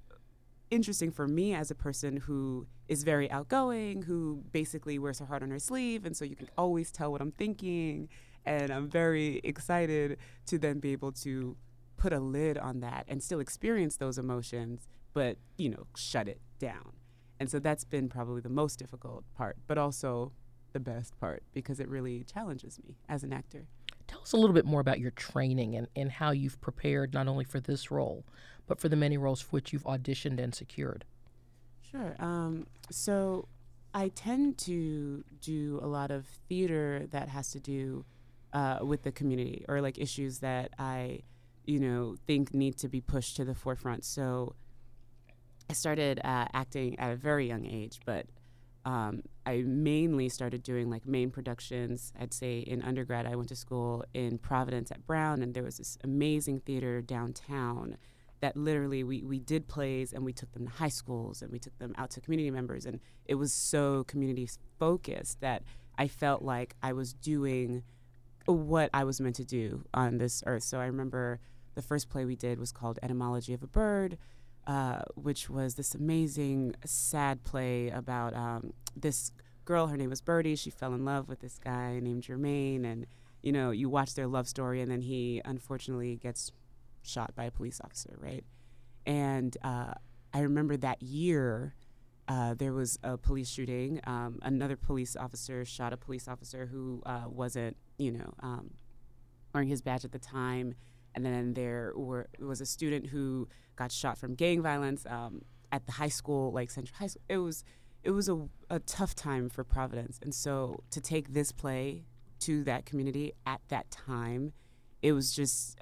interesting 0.72 1.12
for 1.12 1.28
me 1.28 1.54
as 1.54 1.70
a 1.70 1.76
person 1.76 2.18
who 2.18 2.66
is 2.88 3.04
very 3.04 3.30
outgoing, 3.32 4.04
who 4.04 4.44
basically 4.52 5.00
wears 5.00 5.20
her 5.20 5.26
heart 5.26 5.44
on 5.44 5.52
her 5.52 5.60
sleeve. 5.60 6.06
And 6.06 6.16
so 6.16 6.26
you 6.26 6.36
can 6.36 6.50
always 6.58 6.92
tell 6.92 7.12
what 7.12 7.22
I'm 7.22 7.32
thinking. 7.32 8.10
And 8.46 8.72
I'm 8.72 8.90
very 8.90 9.40
excited 9.44 10.18
to 10.48 10.58
then 10.58 10.80
be 10.80 10.92
able 10.92 11.12
to 11.14 11.56
put 11.98 12.12
a 12.12 12.20
lid 12.20 12.58
on 12.58 12.82
that 12.82 13.06
and 13.08 13.24
still 13.24 13.40
experience 13.40 13.96
those 13.98 14.18
emotions, 14.18 14.88
but, 15.14 15.38
you 15.58 15.70
know, 15.70 15.88
shut 15.96 16.28
it 16.28 16.42
down. 16.60 16.92
And 17.40 17.50
so 17.50 17.60
that's 17.60 17.86
been 17.86 18.10
probably 18.10 18.42
the 18.42 18.50
most 18.50 18.80
difficult 18.80 19.24
part, 19.36 19.58
but 19.68 19.78
also 19.78 20.34
the 20.74 20.80
best 20.80 21.18
part 21.20 21.44
because 21.54 21.80
it 21.80 21.88
really 21.88 22.24
challenges 22.24 22.80
me 22.84 22.98
as 23.08 23.24
an 23.24 23.32
actor. 23.32 23.68
Tell 24.08 24.22
us 24.22 24.34
a 24.34 24.38
little 24.38 24.54
bit 24.54 24.66
more 24.66 24.82
about 24.82 25.00
your 25.00 25.12
training 25.12 25.76
and, 25.76 25.88
and 25.96 26.12
how 26.12 26.32
you've 26.32 26.60
prepared 26.60 27.14
not 27.14 27.28
only 27.28 27.46
for 27.46 27.60
this 27.60 27.90
role, 27.90 28.26
but 28.68 28.80
for 28.80 28.90
the 28.90 28.96
many 28.96 29.18
roles 29.18 29.42
for 29.42 29.50
which 29.52 29.72
you've 29.72 29.84
auditioned 29.84 30.40
and 30.40 30.54
secured. 30.54 31.06
Sure. 31.94 32.16
Um, 32.18 32.66
so 32.90 33.48
I 33.94 34.08
tend 34.10 34.58
to 34.60 35.24
do 35.42 35.80
a 35.84 35.88
lot 35.88 36.10
of 36.10 36.26
theater 36.50 37.06
that 37.12 37.30
has 37.30 37.52
to 37.52 37.60
do 37.60 38.04
uh, 38.52 38.80
with 38.82 39.04
the 39.04 39.12
community 39.12 39.64
or 39.68 39.80
like 39.80 40.00
issues 40.00 40.40
that 40.40 40.72
I, 40.80 41.20
you 41.66 41.80
know, 41.80 42.16
think 42.26 42.54
need 42.54 42.78
to 42.78 42.90
be 42.90 43.00
pushed 43.00 43.36
to 43.38 43.46
the 43.46 43.54
forefront. 43.54 44.06
So 44.06 44.56
I 45.70 45.74
started 45.74 46.20
uh, 46.24 46.48
acting 46.54 46.98
at 46.98 47.12
a 47.12 47.16
very 47.16 47.48
young 47.48 47.66
age, 47.66 48.00
but 48.06 48.26
um, 48.86 49.22
I 49.46 49.64
mainly 49.66 50.30
started 50.30 50.64
doing 50.64 50.90
like 50.90 51.06
main 51.06 51.30
productions. 51.30 52.12
I'd 52.20 52.34
say 52.34 52.60
in 52.60 52.82
undergrad, 52.82 53.28
I 53.28 53.36
went 53.36 53.50
to 53.50 53.56
school 53.56 54.04
in 54.14 54.40
Providence 54.40 54.92
at 54.92 55.06
Brown, 55.06 55.42
and 55.42 55.54
there 55.54 55.64
was 55.64 55.78
this 55.78 55.98
amazing 56.04 56.62
theater 56.62 57.02
downtown 57.02 57.98
that 58.44 58.58
literally 58.58 59.04
we, 59.04 59.24
we 59.24 59.40
did 59.40 59.68
plays 59.68 60.14
and 60.14 60.24
we 60.24 60.34
took 60.34 60.52
them 60.52 60.68
to 60.68 60.74
high 60.74 60.90
schools 60.90 61.42
and 61.42 61.52
we 61.52 61.60
took 61.60 61.78
them 61.80 61.94
out 61.98 62.12
to 62.12 62.22
community 62.22 62.52
members. 62.52 62.86
And 62.86 63.00
it 63.26 63.36
was 63.36 63.54
so 63.54 64.04
community 64.04 64.48
focused 64.78 65.40
that 65.42 65.64
I 65.98 66.08
felt 66.08 66.42
like 66.42 66.76
I 66.84 66.94
was 66.94 67.14
doing 67.14 67.84
what 68.46 68.90
I 68.94 69.06
was 69.06 69.22
meant 69.22 69.38
to 69.38 69.46
do 69.46 69.86
on 69.94 70.18
this 70.18 70.44
earth. 70.46 70.64
So 70.64 70.80
I 70.80 70.86
remember 70.86 71.40
the 71.76 71.82
first 71.82 72.10
play 72.10 72.26
we 72.26 72.36
did 72.36 72.60
was 72.60 72.72
called 72.72 73.00
Etymology 73.02 73.54
of 73.54 73.64
a 73.64 73.68
Bird 73.68 74.18
uh, 74.66 75.02
which 75.16 75.50
was 75.50 75.76
this 75.76 75.94
amazing, 75.94 76.76
sad 76.86 77.44
play 77.44 77.90
about 77.90 78.34
um, 78.34 78.74
this 78.96 79.32
girl. 79.66 79.88
Her 79.88 79.98
name 79.98 80.10
was 80.10 80.22
Birdie. 80.22 80.56
She 80.56 80.70
fell 80.70 80.94
in 80.94 81.04
love 81.04 81.28
with 81.28 81.40
this 81.40 81.60
guy 81.60 82.00
named 82.00 82.24
Jermaine, 82.24 82.86
and 82.86 83.06
you 83.42 83.52
know, 83.52 83.72
you 83.72 83.90
watch 83.90 84.16
their 84.16 84.28
love 84.28 84.48
story, 84.48 84.82
and 84.82 84.90
then 84.90 85.02
he 85.02 85.42
unfortunately 85.44 86.16
gets 86.16 86.52
shot 87.04 87.36
by 87.36 87.46
a 87.46 87.52
police 87.52 87.80
officer, 87.84 88.18
right? 88.18 88.44
And 89.06 89.56
uh, 89.64 89.94
I 90.34 90.40
remember 90.40 90.78
that 90.78 91.02
year. 91.02 91.76
Uh, 92.28 92.54
there 92.54 92.72
was 92.72 92.98
a 93.04 93.18
police 93.18 93.50
shooting. 93.50 94.00
Um, 94.06 94.40
another 94.42 94.78
police 94.78 95.18
officer 95.18 95.66
shot 95.66 95.92
a 95.92 95.98
police 95.98 96.28
officer 96.28 96.66
who 96.66 97.02
uh, 97.06 97.26
wasn't, 97.28 97.76
you 97.98 98.12
know, 98.12 98.34
um, 98.40 98.72
wearing 99.54 99.68
his 99.68 99.82
badge 99.82 100.06
at 100.06 100.14
the 100.14 100.20
time 100.20 100.76
and 101.16 101.26
then 101.26 101.54
there 101.54 101.94
were, 101.96 102.28
was 102.40 102.62
a 102.62 102.66
student 102.66 103.08
who 103.08 103.48
got 103.76 103.92
shot 103.92 104.18
from 104.18 104.36
gang 104.36 104.62
violence 104.62 105.06
um, 105.08 105.44
at 105.72 105.86
the 105.86 105.94
high 105.94 106.10
school, 106.10 106.52
like 106.52 106.72
Central 106.72 106.96
High 106.98 107.08
School. 107.08 107.24
It 107.30 107.38
was 107.38 107.64
it 108.04 108.12
was 108.12 108.28
a, 108.28 108.50
a 108.70 108.80
tough 108.80 109.16
time 109.16 109.50
for 109.50 109.64
Providence, 109.64 110.20
and 110.22 110.36
so 110.36 110.84
to 110.92 111.00
take 111.00 111.34
this 111.34 111.54
play 111.54 112.04
to 112.42 112.64
that 112.66 112.86
community 112.86 113.32
at 113.46 113.62
that 113.70 113.90
time, 113.92 114.52
it 115.02 115.14
was 115.14 115.34
just 115.34 115.80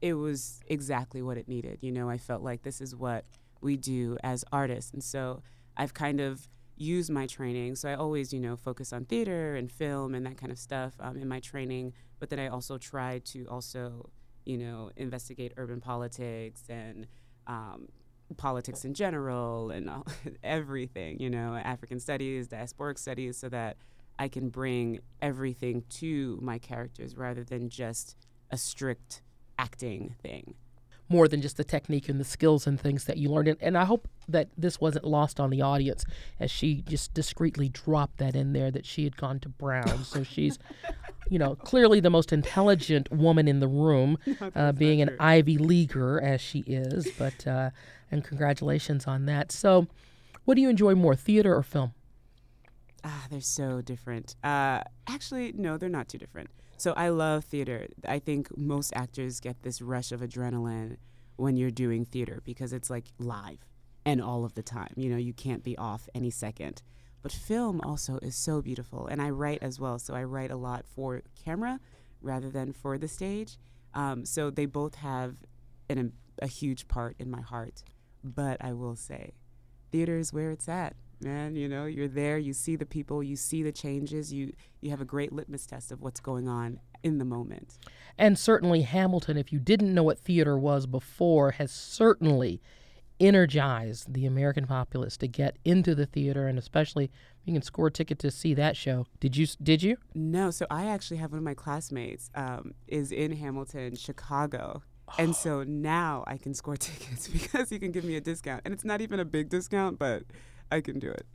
it 0.00 0.14
was 0.14 0.60
exactly 0.66 1.22
what 1.22 1.38
it 1.38 1.48
needed. 1.48 1.78
You 1.80 1.92
know, 1.92 2.08
I 2.08 2.18
felt 2.18 2.42
like 2.42 2.62
this 2.62 2.80
is 2.80 2.94
what 2.94 3.24
we 3.60 3.76
do 3.76 4.16
as 4.22 4.44
artists, 4.52 4.92
and 4.92 5.02
so 5.02 5.42
I've 5.76 5.94
kind 5.94 6.20
of 6.20 6.48
used 6.78 7.10
my 7.10 7.26
training. 7.26 7.74
So 7.74 7.88
I 7.88 7.94
always, 7.94 8.32
you 8.32 8.40
know, 8.40 8.54
focus 8.54 8.92
on 8.92 9.06
theater 9.06 9.56
and 9.56 9.72
film 9.72 10.14
and 10.14 10.26
that 10.26 10.36
kind 10.36 10.52
of 10.52 10.58
stuff 10.58 10.92
um, 11.00 11.16
in 11.16 11.26
my 11.26 11.40
training 11.40 11.94
but 12.18 12.30
then 12.30 12.38
I 12.38 12.48
also 12.48 12.78
try 12.78 13.20
to 13.26 13.44
also, 13.46 14.10
you 14.44 14.58
know, 14.58 14.90
investigate 14.96 15.52
urban 15.56 15.80
politics 15.80 16.64
and 16.68 17.06
um, 17.46 17.88
politics 18.36 18.84
in 18.84 18.94
general 18.94 19.70
and 19.70 19.90
all, 19.90 20.06
everything, 20.42 21.20
you 21.20 21.30
know, 21.30 21.54
African 21.54 22.00
studies, 22.00 22.48
diasporic 22.48 22.98
studies, 22.98 23.36
so 23.36 23.48
that 23.50 23.76
I 24.18 24.28
can 24.28 24.48
bring 24.48 25.00
everything 25.20 25.84
to 25.90 26.38
my 26.42 26.58
characters 26.58 27.16
rather 27.16 27.44
than 27.44 27.68
just 27.68 28.16
a 28.50 28.56
strict 28.56 29.22
acting 29.58 30.14
thing 30.22 30.54
more 31.08 31.28
than 31.28 31.40
just 31.40 31.56
the 31.56 31.64
technique 31.64 32.08
and 32.08 32.18
the 32.18 32.24
skills 32.24 32.66
and 32.66 32.80
things 32.80 33.04
that 33.04 33.16
you 33.16 33.28
learned. 33.28 33.48
And, 33.48 33.58
and 33.60 33.78
I 33.78 33.84
hope 33.84 34.08
that 34.28 34.48
this 34.56 34.80
wasn't 34.80 35.04
lost 35.04 35.38
on 35.38 35.50
the 35.50 35.62
audience 35.62 36.04
as 36.40 36.50
she 36.50 36.82
just 36.82 37.14
discreetly 37.14 37.68
dropped 37.68 38.18
that 38.18 38.34
in 38.34 38.52
there 38.52 38.70
that 38.70 38.84
she 38.84 39.04
had 39.04 39.16
gone 39.16 39.38
to 39.40 39.48
Brown. 39.48 40.04
so 40.04 40.22
she's, 40.24 40.58
you 41.28 41.38
know, 41.38 41.54
clearly 41.54 42.00
the 42.00 42.10
most 42.10 42.32
intelligent 42.32 43.10
woman 43.12 43.46
in 43.46 43.60
the 43.60 43.68
room, 43.68 44.18
uh, 44.54 44.72
being 44.72 45.00
an 45.00 45.16
Ivy 45.20 45.58
Leaguer 45.58 46.20
as 46.20 46.40
she 46.40 46.60
is. 46.60 47.08
But, 47.16 47.46
uh, 47.46 47.70
and 48.10 48.24
congratulations 48.24 49.06
on 49.06 49.26
that. 49.26 49.52
So, 49.52 49.86
what 50.44 50.54
do 50.54 50.60
you 50.60 50.68
enjoy 50.68 50.94
more, 50.94 51.16
theater 51.16 51.54
or 51.54 51.62
film? 51.62 51.92
Ah, 53.02 53.26
they're 53.30 53.40
so 53.40 53.80
different. 53.80 54.36
Uh, 54.44 54.80
actually, 55.08 55.52
no, 55.52 55.76
they're 55.76 55.88
not 55.88 56.08
too 56.08 56.18
different. 56.18 56.50
So 56.78 56.92
I 56.96 57.08
love 57.08 57.44
theater. 57.44 57.88
I 58.06 58.18
think 58.18 58.56
most 58.56 58.92
actors 58.94 59.40
get 59.40 59.62
this 59.62 59.80
rush 59.80 60.12
of 60.12 60.20
adrenaline 60.20 60.96
when 61.36 61.56
you're 61.56 61.70
doing 61.70 62.04
theater 62.04 62.42
because 62.44 62.72
it's 62.72 62.90
like 62.90 63.06
live 63.18 63.58
and 64.04 64.20
all 64.22 64.44
of 64.44 64.54
the 64.54 64.62
time. 64.62 64.92
You 64.96 65.10
know, 65.10 65.16
you 65.16 65.32
can't 65.32 65.64
be 65.64 65.76
off 65.78 66.08
any 66.14 66.30
second. 66.30 66.82
But 67.22 67.32
film 67.32 67.80
also 67.80 68.18
is 68.18 68.36
so 68.36 68.60
beautiful. 68.60 69.06
And 69.06 69.20
I 69.20 69.30
write 69.30 69.62
as 69.62 69.80
well. 69.80 69.98
So 69.98 70.14
I 70.14 70.24
write 70.24 70.50
a 70.50 70.56
lot 70.56 70.84
for 70.86 71.22
camera 71.44 71.80
rather 72.20 72.50
than 72.50 72.72
for 72.72 72.98
the 72.98 73.08
stage. 73.08 73.58
Um, 73.94 74.24
so 74.24 74.50
they 74.50 74.66
both 74.66 74.96
have 74.96 75.36
an, 75.88 76.12
a 76.40 76.46
huge 76.46 76.88
part 76.88 77.16
in 77.18 77.30
my 77.30 77.40
heart. 77.40 77.82
But 78.22 78.58
I 78.62 78.74
will 78.74 78.96
say, 78.96 79.32
theater 79.90 80.18
is 80.18 80.32
where 80.32 80.50
it's 80.50 80.68
at 80.68 80.94
man 81.20 81.56
you 81.56 81.68
know 81.68 81.84
you're 81.86 82.08
there 82.08 82.38
you 82.38 82.52
see 82.52 82.76
the 82.76 82.86
people 82.86 83.22
you 83.22 83.36
see 83.36 83.62
the 83.62 83.72
changes 83.72 84.32
you 84.32 84.52
you 84.80 84.90
have 84.90 85.00
a 85.00 85.04
great 85.04 85.32
litmus 85.32 85.66
test 85.66 85.90
of 85.90 86.00
what's 86.00 86.20
going 86.20 86.48
on 86.48 86.78
in 87.02 87.18
the 87.18 87.24
moment. 87.24 87.78
And 88.18 88.38
certainly 88.38 88.82
hamilton 88.82 89.36
if 89.36 89.52
you 89.52 89.58
didn't 89.58 89.94
know 89.94 90.02
what 90.02 90.18
theater 90.18 90.58
was 90.58 90.86
before 90.86 91.52
has 91.52 91.70
certainly 91.70 92.60
energized 93.18 94.12
the 94.12 94.26
american 94.26 94.66
populace 94.66 95.16
to 95.16 95.26
get 95.26 95.56
into 95.64 95.94
the 95.94 96.04
theater 96.06 96.48
and 96.48 96.58
especially 96.58 97.10
you 97.44 97.52
can 97.52 97.62
score 97.62 97.86
a 97.86 97.90
ticket 97.90 98.18
to 98.18 98.30
see 98.30 98.54
that 98.54 98.76
show. 98.76 99.06
Did 99.20 99.36
you 99.36 99.46
did 99.62 99.82
you? 99.82 99.96
No 100.14 100.50
so 100.50 100.66
i 100.70 100.86
actually 100.86 101.18
have 101.18 101.32
one 101.32 101.38
of 101.38 101.44
my 101.44 101.54
classmates 101.54 102.30
um, 102.34 102.74
is 102.86 103.12
in 103.12 103.32
hamilton 103.32 103.96
chicago. 103.96 104.82
And 105.18 105.34
so 105.34 105.62
now 105.62 106.24
I 106.26 106.36
can 106.36 106.54
score 106.54 106.76
tickets 106.76 107.28
because 107.28 107.70
you 107.72 107.78
can 107.78 107.92
give 107.92 108.04
me 108.04 108.16
a 108.16 108.20
discount. 108.20 108.62
And 108.64 108.74
it's 108.74 108.84
not 108.84 109.00
even 109.00 109.20
a 109.20 109.24
big 109.24 109.48
discount, 109.48 109.98
but 109.98 110.24
I 110.70 110.80
can 110.80 110.98
do 110.98 111.10
it. 111.10 111.26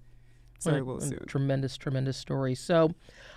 So 0.60 0.76
I 0.76 0.82
will 0.82 1.02
soon. 1.02 1.26
Tremendous, 1.26 1.76
tremendous 1.76 2.16
story. 2.18 2.54
So, 2.54 2.94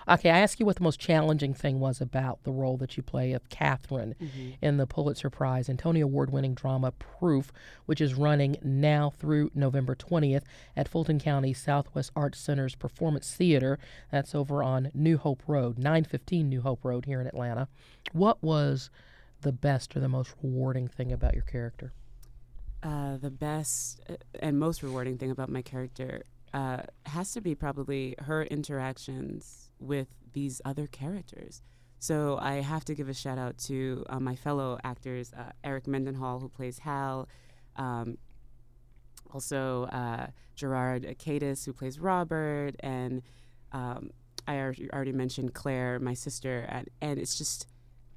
okay, 0.06 0.28
I 0.28 0.40
ask 0.40 0.60
you 0.60 0.66
what 0.66 0.76
the 0.76 0.82
most 0.82 1.00
challenging 1.00 1.54
thing 1.54 1.80
was 1.80 1.98
about 2.02 2.42
the 2.44 2.50
role 2.52 2.76
that 2.76 2.98
you 2.98 3.02
play 3.02 3.32
of 3.32 3.48
Catherine 3.48 4.14
Mm-hmm. 4.20 4.50
in 4.60 4.76
the 4.76 4.86
Pulitzer 4.86 5.30
Prize 5.30 5.70
and 5.70 5.78
Tony 5.78 6.02
Award 6.02 6.28
winning 6.30 6.52
drama 6.52 6.92
Proof, 6.92 7.50
which 7.86 8.02
is 8.02 8.12
running 8.14 8.58
now 8.62 9.08
through 9.08 9.50
November 9.54 9.94
20th 9.94 10.42
at 10.76 10.86
Fulton 10.86 11.18
County 11.18 11.54
Southwest 11.54 12.10
Arts 12.14 12.38
Center's 12.38 12.74
Performance 12.74 13.34
Theater. 13.34 13.78
That's 14.12 14.34
over 14.34 14.62
on 14.62 14.90
New 14.92 15.16
Hope 15.16 15.42
Road, 15.46 15.78
915 15.78 16.46
New 16.46 16.60
Hope 16.60 16.84
Road 16.84 17.06
here 17.06 17.22
in 17.22 17.26
Atlanta. 17.26 17.68
What 18.12 18.42
was 18.42 18.90
the 19.40 19.52
best 19.52 19.96
or 19.96 20.00
the 20.00 20.08
most 20.10 20.34
rewarding 20.42 20.88
thing 20.88 21.10
about 21.10 21.32
your 21.32 21.44
character? 21.44 21.94
Uh, 22.84 23.16
the 23.16 23.30
best 23.30 23.98
uh, 24.10 24.14
and 24.40 24.58
most 24.58 24.82
rewarding 24.82 25.16
thing 25.16 25.30
about 25.30 25.48
my 25.48 25.62
character 25.62 26.22
uh, 26.52 26.82
has 27.06 27.32
to 27.32 27.40
be 27.40 27.54
probably 27.54 28.14
her 28.18 28.42
interactions 28.42 29.70
with 29.78 30.08
these 30.34 30.60
other 30.66 30.86
characters. 30.86 31.62
So 31.98 32.36
I 32.38 32.56
have 32.56 32.84
to 32.84 32.94
give 32.94 33.08
a 33.08 33.14
shout 33.14 33.38
out 33.38 33.56
to 33.68 34.04
uh, 34.10 34.20
my 34.20 34.36
fellow 34.36 34.78
actors, 34.84 35.32
uh, 35.32 35.52
Eric 35.64 35.86
Mendenhall, 35.86 36.40
who 36.40 36.50
plays 36.50 36.78
Hal, 36.80 37.26
um, 37.76 38.18
also 39.32 39.88
Gerard 40.54 41.06
Catus, 41.18 41.64
who 41.64 41.72
plays 41.72 41.98
Robert, 41.98 42.72
and 42.80 43.22
um, 43.72 44.10
I 44.46 44.58
already 44.58 44.90
already 44.92 45.12
mentioned 45.12 45.54
Claire, 45.54 45.98
my 46.00 46.12
sister, 46.12 46.66
and, 46.68 46.90
and 47.00 47.18
it's 47.18 47.38
just 47.38 47.66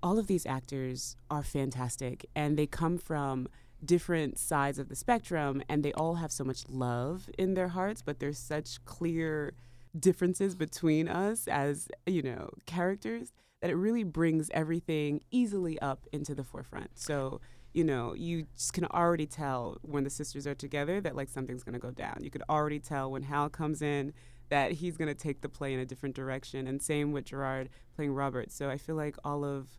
all 0.03 0.19
of 0.19 0.27
these 0.27 0.45
actors 0.45 1.15
are 1.31 1.41
fantastic, 1.41 2.25
and 2.35 2.57
they 2.57 2.67
come 2.67 2.97
from 2.97 3.47
different 3.83 4.37
sides 4.37 4.79
of 4.79 4.89
the 4.89 4.95
spectrum, 4.95 5.61
and 5.69 5.83
they 5.83 5.93
all 5.93 6.15
have 6.15 6.31
so 6.31 6.43
much 6.43 6.63
love 6.67 7.29
in 7.37 7.53
their 7.53 7.69
hearts, 7.69 8.01
but 8.01 8.19
there's 8.19 8.39
such 8.39 8.83
clear 8.85 9.53
differences 9.97 10.55
between 10.55 11.07
us 11.07 11.47
as 11.47 11.87
you 12.05 12.21
know 12.21 12.51
characters 12.65 13.31
that 13.61 13.71
it 13.71 13.75
really 13.75 14.03
brings 14.03 14.49
everything 14.53 15.21
easily 15.31 15.79
up 15.79 16.05
into 16.11 16.35
the 16.35 16.43
forefront. 16.43 16.91
So 16.95 17.41
you 17.73 17.83
know, 17.83 18.15
you 18.15 18.47
just 18.55 18.73
can 18.73 18.85
already 18.85 19.27
tell 19.27 19.77
when 19.83 20.03
the 20.03 20.09
sisters 20.09 20.47
are 20.47 20.55
together 20.55 20.99
that 21.01 21.15
like 21.15 21.29
something's 21.29 21.63
gonna 21.63 21.77
go 21.77 21.91
down. 21.91 22.17
You 22.21 22.31
could 22.31 22.43
already 22.49 22.79
tell 22.79 23.11
when 23.11 23.23
Hal 23.23 23.49
comes 23.49 23.83
in 23.83 24.13
that 24.49 24.71
he's 24.71 24.97
gonna 24.97 25.13
take 25.13 25.41
the 25.41 25.49
play 25.49 25.73
in 25.73 25.79
a 25.79 25.85
different 25.85 26.15
direction, 26.15 26.65
and 26.65 26.81
same 26.81 27.11
with 27.11 27.25
Gerard 27.25 27.69
playing 27.95 28.13
Robert. 28.13 28.51
So 28.51 28.69
I 28.69 28.77
feel 28.77 28.95
like 28.95 29.15
all 29.23 29.45
of 29.45 29.77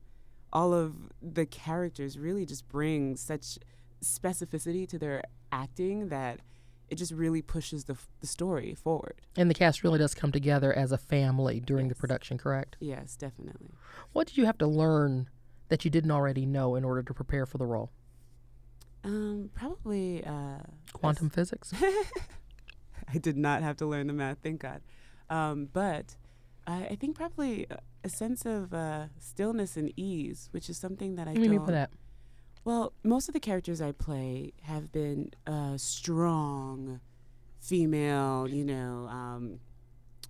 all 0.53 0.73
of 0.73 0.95
the 1.21 1.45
characters 1.45 2.19
really 2.19 2.47
just 2.47 2.69
bring 2.69 3.17
such 3.17 3.59
specificity 4.03 4.89
to 4.89 4.99
their 4.99 5.23
acting 5.53 6.09
that 6.09 6.41
it 6.89 6.97
just 6.97 7.13
really 7.13 7.43
pushes 7.43 7.85
the, 7.85 7.93
f- 7.93 8.09
the 8.21 8.27
story 8.27 8.75
forward. 8.75 9.21
And 9.37 9.51
the 9.51 9.55
cast 9.55 9.83
really 9.83 9.99
does 9.99 10.15
come 10.15 10.33
together 10.33 10.73
as 10.73 10.91
a 10.91 10.99
family 10.99 11.61
during 11.61 11.89
the 11.89 11.95
production, 11.95 12.39
correct? 12.39 12.77
Yes, 12.81 13.15
definitely. 13.17 13.71
What 14.13 14.27
did 14.27 14.39
you 14.39 14.47
have 14.47 14.57
to 14.59 14.67
learn 14.67 15.29
that 15.69 15.85
you 15.85 15.91
didn't 15.91 16.11
already 16.11 16.47
know 16.47 16.77
in 16.77 16.85
order 16.85 17.03
to 17.03 17.13
prepare 17.13 17.45
for 17.45 17.59
the 17.59 17.67
role? 17.67 17.91
Um, 19.05 19.51
probably 19.55 20.25
uh, 20.25 20.59
Quantum 20.93 21.29
physics? 21.31 21.73
I 23.13 23.19
did 23.19 23.37
not 23.37 23.63
have 23.63 23.77
to 23.79 23.87
learn 23.87 24.07
the 24.07 24.13
math, 24.13 24.39
thank 24.43 24.61
God. 24.61 24.81
Um, 25.31 25.69
but 25.73 26.17
I, 26.67 26.87
I 26.91 26.97
think 26.97 27.17
probably 27.17 27.67
a- 27.71 28.09
sense 28.09 28.47
of 28.47 28.73
uh, 28.73 29.07
stillness 29.19 29.77
and 29.77 29.93
ease, 29.97 30.49
which 30.53 30.71
is 30.71 30.79
something 30.79 31.17
that 31.17 31.29
I 31.29 31.33
What 31.33 31.37
do 31.37 31.43
you 31.45 31.51
mean 31.51 31.67
by 31.67 31.73
that? 31.73 31.91
Well, 32.69 32.93
most 33.03 33.31
of 33.31 33.33
the 33.33 33.41
characters 33.41 33.81
I 33.81 33.93
play 33.93 34.53
have 34.65 34.93
been 34.93 35.31
uh, 35.47 35.79
strong, 35.79 37.01
female, 37.59 38.47
you 38.47 38.63
know, 38.63 39.09
um, 39.09 39.61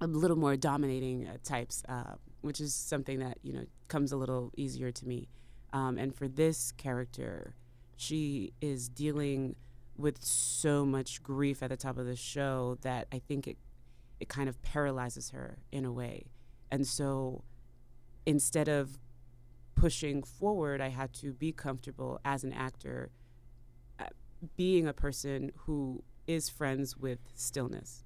a 0.01 0.07
little 0.07 0.37
more 0.37 0.55
dominating 0.57 1.27
uh, 1.27 1.39
types, 1.43 1.83
uh, 1.89 2.15
which 2.43 2.61
is 2.61 2.73
something 2.73 3.19
that 3.19 3.39
you 3.43 3.53
know 3.55 3.65
comes 3.89 4.13
a 4.13 4.17
little 4.17 4.53
easier 4.57 4.93
to 4.93 5.05
me. 5.05 5.27
Um, 5.73 5.99
and 5.99 6.15
for 6.15 6.29
this 6.29 6.71
character, 6.71 7.57
she 7.97 8.53
is 8.61 8.89
dealing 8.89 9.57
with 9.97 10.25
so 10.25 10.87
much 10.87 11.25
grief 11.25 11.61
at 11.61 11.71
the 11.71 11.77
top 11.77 11.99
of 11.99 12.07
the 12.07 12.15
show 12.15 12.79
that 12.83 13.09
I 13.11 13.19
think 13.19 13.49
it 13.49 13.57
it 14.21 14.29
kind 14.29 14.49
of 14.49 14.63
paralyzes 14.63 15.31
her 15.31 15.59
in 15.73 15.85
a 15.85 15.91
way. 15.91 16.27
And 16.71 16.87
so 16.87 17.43
instead 18.27 18.69
of 18.69 18.97
pushing 19.81 20.23
forward, 20.23 20.81
I 20.81 20.89
had 20.89 21.13
to 21.15 21.33
be 21.33 21.53
comfortable 21.53 22.21
as 22.25 22.45
an 22.45 22.53
actor, 22.53 23.11
uh, 23.99 24.07
being 24.57 24.87
a 24.87 24.93
person 24.93 25.53
who 25.57 26.03
is 26.27 26.49
friends 26.49 26.97
with 26.97 27.19
stillness, 27.35 28.05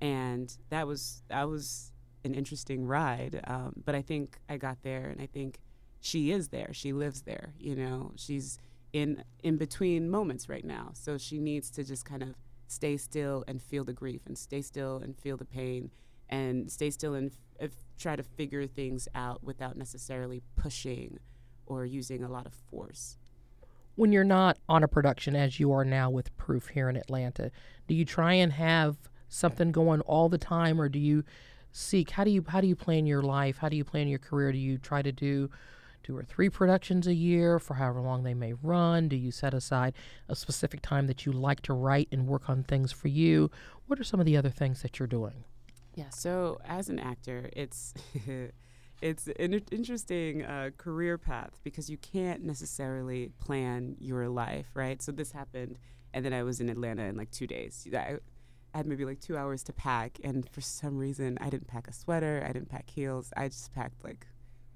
and 0.00 0.56
that 0.70 0.86
was 0.86 1.22
that 1.28 1.48
was 1.48 1.92
an 2.24 2.34
interesting 2.34 2.86
ride. 2.86 3.40
Um, 3.46 3.74
but 3.84 3.94
I 3.94 4.02
think 4.02 4.38
I 4.48 4.56
got 4.56 4.82
there, 4.82 5.08
and 5.08 5.20
I 5.20 5.26
think 5.26 5.60
she 6.00 6.30
is 6.30 6.48
there. 6.48 6.70
She 6.72 6.92
lives 6.92 7.22
there. 7.22 7.54
You 7.58 7.76
know, 7.76 8.12
she's 8.16 8.58
in 8.92 9.24
in 9.42 9.56
between 9.56 10.10
moments 10.10 10.48
right 10.48 10.64
now, 10.64 10.90
so 10.92 11.18
she 11.18 11.38
needs 11.38 11.70
to 11.70 11.84
just 11.84 12.04
kind 12.04 12.22
of 12.22 12.34
stay 12.66 12.96
still 12.96 13.44
and 13.46 13.62
feel 13.62 13.84
the 13.84 13.92
grief, 13.92 14.22
and 14.26 14.36
stay 14.36 14.62
still 14.62 14.96
and 14.98 15.16
feel 15.16 15.36
the 15.36 15.44
pain, 15.44 15.90
and 16.28 16.70
stay 16.70 16.90
still 16.90 17.14
and 17.14 17.30
f- 17.60 17.70
f- 17.70 17.84
try 17.98 18.16
to 18.16 18.22
figure 18.22 18.66
things 18.66 19.08
out 19.14 19.42
without 19.42 19.76
necessarily 19.76 20.42
pushing 20.56 21.18
or 21.66 21.84
using 21.84 22.22
a 22.22 22.28
lot 22.28 22.46
of 22.46 22.54
force. 22.54 23.18
When 23.96 24.12
you're 24.12 24.24
not 24.24 24.58
on 24.68 24.82
a 24.82 24.88
production 24.88 25.36
as 25.36 25.60
you 25.60 25.72
are 25.72 25.84
now 25.84 26.10
with 26.10 26.36
Proof 26.36 26.68
here 26.68 26.88
in 26.88 26.96
Atlanta, 26.96 27.50
do 27.86 27.94
you 27.94 28.04
try 28.04 28.34
and 28.34 28.52
have 28.52 28.96
something 29.28 29.72
going 29.72 30.00
all 30.02 30.28
the 30.28 30.38
time 30.38 30.80
or 30.80 30.88
do 30.88 30.98
you 30.98 31.24
seek 31.70 32.10
how 32.10 32.24
do 32.24 32.30
you 32.30 32.44
how 32.48 32.60
do 32.60 32.66
you 32.66 32.76
plan 32.76 33.06
your 33.06 33.22
life? 33.22 33.58
How 33.58 33.68
do 33.68 33.76
you 33.76 33.84
plan 33.84 34.08
your 34.08 34.18
career? 34.18 34.52
Do 34.52 34.58
you 34.58 34.78
try 34.78 35.02
to 35.02 35.12
do 35.12 35.50
two 36.02 36.16
or 36.16 36.22
three 36.22 36.48
productions 36.48 37.06
a 37.06 37.14
year 37.14 37.58
for 37.58 37.74
however 37.74 38.00
long 38.00 38.22
they 38.22 38.34
may 38.34 38.52
run? 38.52 39.08
Do 39.08 39.16
you 39.16 39.30
set 39.30 39.54
aside 39.54 39.94
a 40.28 40.36
specific 40.36 40.82
time 40.82 41.06
that 41.06 41.26
you 41.26 41.32
like 41.32 41.62
to 41.62 41.72
write 41.72 42.08
and 42.12 42.26
work 42.26 42.48
on 42.48 42.62
things 42.62 42.92
for 42.92 43.08
you? 43.08 43.50
What 43.86 43.98
are 43.98 44.04
some 44.04 44.20
of 44.20 44.26
the 44.26 44.36
other 44.36 44.50
things 44.50 44.82
that 44.82 44.98
you're 44.98 45.08
doing? 45.08 45.44
Yeah. 45.94 46.10
So 46.10 46.58
as 46.64 46.88
an 46.88 46.98
actor, 46.98 47.50
it's 47.52 47.94
it's 49.02 49.26
an 49.38 49.54
interesting 49.70 50.44
uh, 50.44 50.70
career 50.76 51.18
path 51.18 51.60
because 51.62 51.90
you 51.90 51.96
can't 51.98 52.42
necessarily 52.42 53.30
plan 53.38 53.96
your 53.98 54.28
life, 54.28 54.66
right? 54.74 55.00
So 55.02 55.12
this 55.12 55.32
happened, 55.32 55.78
and 56.12 56.24
then 56.24 56.32
I 56.32 56.42
was 56.42 56.60
in 56.60 56.68
Atlanta 56.68 57.04
in 57.04 57.16
like 57.16 57.30
two 57.30 57.46
days. 57.46 57.86
I, 57.92 58.16
I 58.72 58.78
had 58.78 58.86
maybe 58.86 59.04
like 59.04 59.20
two 59.20 59.36
hours 59.36 59.62
to 59.64 59.72
pack, 59.72 60.18
and 60.24 60.48
for 60.50 60.60
some 60.60 60.96
reason, 60.96 61.38
I 61.40 61.50
didn't 61.50 61.68
pack 61.68 61.88
a 61.88 61.92
sweater. 61.92 62.44
I 62.48 62.52
didn't 62.52 62.68
pack 62.68 62.90
heels. 62.90 63.32
I 63.36 63.48
just 63.48 63.72
packed 63.72 64.02
like 64.02 64.26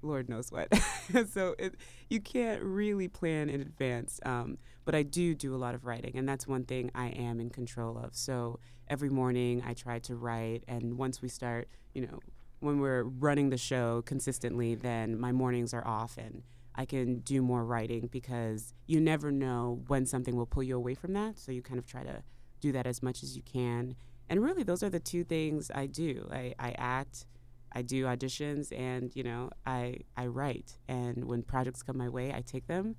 Lord 0.01 0.29
knows 0.29 0.51
what. 0.51 0.73
so 1.29 1.55
it, 1.59 1.75
you 2.09 2.21
can't 2.21 2.61
really 2.61 3.07
plan 3.07 3.49
in 3.49 3.61
advance. 3.61 4.19
Um, 4.25 4.57
but 4.89 4.95
I 4.95 5.03
do 5.03 5.35
do 5.35 5.53
a 5.53 5.55
lot 5.55 5.75
of 5.75 5.85
writing, 5.85 6.17
and 6.17 6.27
that's 6.27 6.47
one 6.47 6.63
thing 6.63 6.89
I 6.95 7.09
am 7.09 7.39
in 7.39 7.51
control 7.51 7.95
of. 7.95 8.15
So 8.15 8.59
every 8.87 9.11
morning 9.11 9.61
I 9.63 9.75
try 9.75 9.99
to 9.99 10.15
write, 10.15 10.63
and 10.67 10.97
once 10.97 11.21
we 11.21 11.29
start, 11.29 11.67
you 11.93 12.01
know, 12.01 12.19
when 12.59 12.79
we're 12.79 13.03
running 13.03 13.51
the 13.51 13.57
show 13.57 14.01
consistently, 14.01 14.73
then 14.73 15.19
my 15.19 15.31
mornings 15.31 15.75
are 15.75 15.85
off 15.85 16.17
and 16.17 16.41
I 16.73 16.85
can 16.85 17.19
do 17.19 17.43
more 17.43 17.63
writing 17.63 18.09
because 18.11 18.73
you 18.87 18.99
never 18.99 19.31
know 19.31 19.83
when 19.85 20.07
something 20.07 20.35
will 20.35 20.47
pull 20.47 20.63
you 20.63 20.75
away 20.75 20.95
from 20.95 21.13
that. 21.13 21.37
So 21.37 21.51
you 21.51 21.61
kind 21.61 21.77
of 21.77 21.85
try 21.85 22.01
to 22.01 22.23
do 22.59 22.71
that 22.71 22.87
as 22.87 23.03
much 23.03 23.21
as 23.21 23.35
you 23.37 23.43
can. 23.43 23.95
And 24.27 24.41
really, 24.41 24.63
those 24.63 24.81
are 24.81 24.89
the 24.89 24.99
two 24.99 25.23
things 25.23 25.69
I 25.69 25.85
do. 25.85 26.27
I, 26.31 26.55
I 26.57 26.71
act, 26.79 27.27
I 27.73 27.83
do 27.83 28.05
auditions, 28.05 28.75
and 28.75 29.15
you 29.15 29.21
know, 29.21 29.51
I 29.67 29.97
I 30.17 30.25
write. 30.25 30.79
And 30.87 31.25
when 31.25 31.43
projects 31.43 31.83
come 31.83 31.99
my 31.99 32.09
way, 32.09 32.33
I 32.33 32.41
take 32.41 32.65
them, 32.65 32.95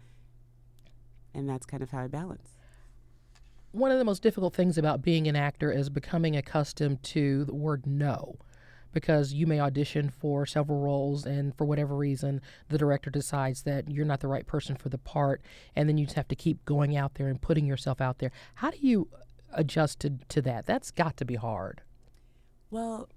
and 1.34 1.48
that's 1.48 1.66
kind 1.66 1.82
of 1.82 1.90
how 1.90 2.00
I 2.00 2.06
balance. 2.06 2.56
One 3.72 3.92
of 3.92 3.98
the 3.98 4.04
most 4.04 4.22
difficult 4.22 4.54
things 4.54 4.76
about 4.76 5.02
being 5.02 5.28
an 5.28 5.36
actor 5.36 5.70
is 5.70 5.90
becoming 5.90 6.36
accustomed 6.36 7.02
to 7.04 7.44
the 7.44 7.54
word 7.54 7.86
no. 7.86 8.36
Because 8.92 9.32
you 9.32 9.46
may 9.46 9.60
audition 9.60 10.10
for 10.10 10.44
several 10.44 10.80
roles, 10.80 11.24
and 11.24 11.56
for 11.56 11.64
whatever 11.64 11.94
reason, 11.94 12.40
the 12.68 12.78
director 12.78 13.08
decides 13.08 13.62
that 13.62 13.88
you're 13.88 14.04
not 14.04 14.18
the 14.18 14.26
right 14.26 14.44
person 14.44 14.74
for 14.74 14.88
the 14.88 14.98
part, 14.98 15.40
and 15.76 15.88
then 15.88 15.96
you 15.96 16.06
just 16.06 16.16
have 16.16 16.26
to 16.26 16.34
keep 16.34 16.64
going 16.64 16.96
out 16.96 17.14
there 17.14 17.28
and 17.28 17.40
putting 17.40 17.66
yourself 17.66 18.00
out 18.00 18.18
there. 18.18 18.32
How 18.56 18.70
do 18.72 18.78
you 18.80 19.08
adjust 19.52 20.00
to, 20.00 20.14
to 20.28 20.42
that? 20.42 20.66
That's 20.66 20.90
got 20.90 21.16
to 21.18 21.24
be 21.24 21.36
hard. 21.36 21.82
Well, 22.70 23.08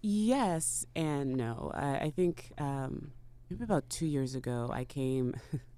yes 0.00 0.86
and 0.94 1.34
no. 1.34 1.72
I, 1.74 1.96
I 1.96 2.10
think 2.10 2.52
um, 2.58 3.12
maybe 3.48 3.64
about 3.64 3.88
two 3.90 4.06
years 4.06 4.34
ago, 4.34 4.70
I 4.72 4.84
came, 4.84 5.34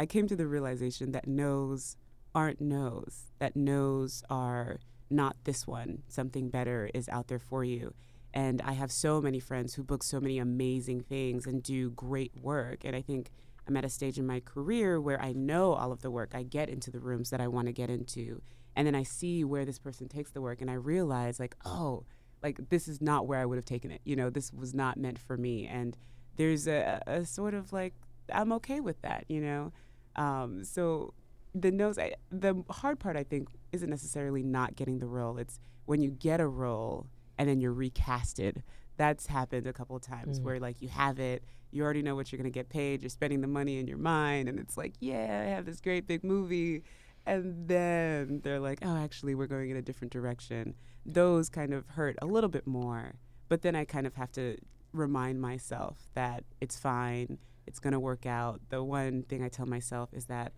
I 0.00 0.06
came 0.06 0.26
to 0.28 0.34
the 0.34 0.46
realization 0.46 1.12
that 1.12 1.28
no's 1.28 1.94
aren't 2.34 2.58
no's. 2.58 3.32
That 3.38 3.54
no's 3.54 4.22
are 4.30 4.78
not 5.10 5.36
this 5.44 5.66
one. 5.66 6.04
Something 6.08 6.48
better 6.48 6.90
is 6.94 7.06
out 7.10 7.28
there 7.28 7.38
for 7.38 7.64
you. 7.64 7.92
And 8.32 8.62
I 8.62 8.72
have 8.72 8.90
so 8.90 9.20
many 9.20 9.40
friends 9.40 9.74
who 9.74 9.82
book 9.82 10.02
so 10.02 10.18
many 10.18 10.38
amazing 10.38 11.02
things 11.02 11.44
and 11.44 11.62
do 11.62 11.90
great 11.90 12.32
work. 12.40 12.78
And 12.86 12.96
I 12.96 13.02
think 13.02 13.30
I'm 13.68 13.76
at 13.76 13.84
a 13.84 13.90
stage 13.90 14.18
in 14.18 14.26
my 14.26 14.40
career 14.40 14.98
where 14.98 15.20
I 15.20 15.32
know 15.34 15.74
all 15.74 15.92
of 15.92 16.00
the 16.00 16.10
work. 16.10 16.30
I 16.34 16.44
get 16.44 16.70
into 16.70 16.90
the 16.90 17.00
rooms 17.00 17.28
that 17.28 17.42
I 17.42 17.48
want 17.48 17.66
to 17.66 17.72
get 17.72 17.90
into. 17.90 18.40
and 18.76 18.86
then 18.86 18.94
I 18.94 19.02
see 19.02 19.44
where 19.44 19.64
this 19.64 19.78
person 19.78 20.08
takes 20.08 20.30
the 20.30 20.40
work, 20.40 20.60
and 20.60 20.70
I 20.70 20.74
realize 20.74 21.40
like, 21.40 21.56
oh, 21.64 22.04
like 22.42 22.70
this 22.70 22.88
is 22.88 23.00
not 23.00 23.26
where 23.26 23.40
I 23.40 23.44
would 23.46 23.56
have 23.56 23.64
taken 23.64 23.90
it. 23.90 24.00
You 24.04 24.16
know, 24.16 24.30
this 24.30 24.52
was 24.52 24.74
not 24.74 24.96
meant 24.96 25.18
for 25.18 25.36
me, 25.36 25.66
and 25.66 25.96
there's 26.36 26.66
a, 26.66 27.02
a 27.06 27.24
sort 27.26 27.54
of 27.54 27.72
like 27.72 27.94
I'm 28.32 28.52
okay 28.54 28.80
with 28.80 29.02
that. 29.02 29.24
You 29.28 29.40
know, 29.40 29.72
um, 30.16 30.64
so 30.64 31.14
the 31.54 31.70
notes. 31.70 31.98
I, 31.98 32.14
the 32.30 32.62
hard 32.70 32.98
part 32.98 33.16
I 33.16 33.24
think 33.24 33.48
isn't 33.72 33.90
necessarily 33.90 34.42
not 34.42 34.76
getting 34.76 34.98
the 34.98 35.06
role. 35.06 35.38
It's 35.38 35.58
when 35.86 36.02
you 36.02 36.10
get 36.10 36.40
a 36.40 36.46
role 36.46 37.06
and 37.38 37.48
then 37.48 37.60
you're 37.60 37.74
recasted. 37.74 38.62
That's 38.96 39.26
happened 39.26 39.66
a 39.66 39.72
couple 39.72 39.96
of 39.96 40.02
times 40.02 40.38
mm. 40.38 40.44
where 40.44 40.60
like 40.60 40.82
you 40.82 40.88
have 40.88 41.18
it, 41.18 41.42
you 41.70 41.82
already 41.82 42.02
know 42.02 42.14
what 42.14 42.30
you're 42.30 42.36
gonna 42.36 42.50
get 42.50 42.68
paid, 42.68 43.02
you're 43.02 43.08
spending 43.08 43.40
the 43.40 43.46
money 43.46 43.78
in 43.78 43.86
your 43.86 43.98
mind, 43.98 44.48
and 44.48 44.58
it's 44.58 44.76
like, 44.76 44.92
yeah, 45.00 45.44
I 45.46 45.50
have 45.50 45.64
this 45.64 45.80
great 45.80 46.06
big 46.06 46.22
movie, 46.22 46.82
and 47.24 47.66
then 47.66 48.40
they're 48.42 48.60
like, 48.60 48.80
oh, 48.82 48.96
actually, 48.96 49.34
we're 49.34 49.46
going 49.46 49.70
in 49.70 49.76
a 49.76 49.82
different 49.82 50.12
direction. 50.12 50.74
Those 51.06 51.48
kind 51.48 51.72
of 51.72 51.86
hurt 51.88 52.16
a 52.20 52.26
little 52.26 52.50
bit 52.50 52.66
more, 52.66 53.14
but 53.48 53.62
then 53.62 53.74
I 53.74 53.84
kind 53.84 54.06
of 54.06 54.14
have 54.16 54.32
to 54.32 54.58
remind 54.92 55.40
myself 55.40 56.10
that 56.14 56.44
it's 56.60 56.78
fine, 56.78 57.38
it's 57.70 57.78
gonna 57.78 58.00
work 58.00 58.26
out. 58.26 58.60
The 58.68 58.82
one 58.82 59.22
thing 59.22 59.44
I 59.44 59.48
tell 59.48 59.66
myself 59.66 60.10
is 60.12 60.24
that 60.26 60.52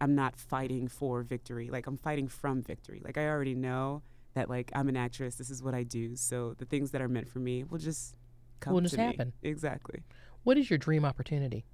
I'm 0.00 0.16
not 0.16 0.36
fighting 0.36 0.88
for 0.88 1.22
victory. 1.22 1.70
Like 1.70 1.86
I'm 1.86 1.96
fighting 1.96 2.26
from 2.26 2.60
victory. 2.60 3.00
Like 3.04 3.16
I 3.16 3.28
already 3.28 3.54
know 3.54 4.02
that 4.34 4.50
like 4.50 4.72
I'm 4.74 4.88
an 4.88 4.96
actress. 4.96 5.36
This 5.36 5.48
is 5.48 5.62
what 5.62 5.74
I 5.74 5.84
do. 5.84 6.16
So 6.16 6.54
the 6.58 6.64
things 6.64 6.90
that 6.90 7.00
are 7.00 7.08
meant 7.08 7.28
for 7.28 7.38
me 7.38 7.62
will 7.62 7.78
just 7.78 8.16
come. 8.58 8.74
Will 8.74 8.80
just 8.80 8.96
happen. 8.96 9.32
Me. 9.42 9.48
Exactly. 9.48 10.02
What 10.42 10.58
is 10.58 10.68
your 10.68 10.78
dream 10.78 11.04
opportunity? 11.04 11.64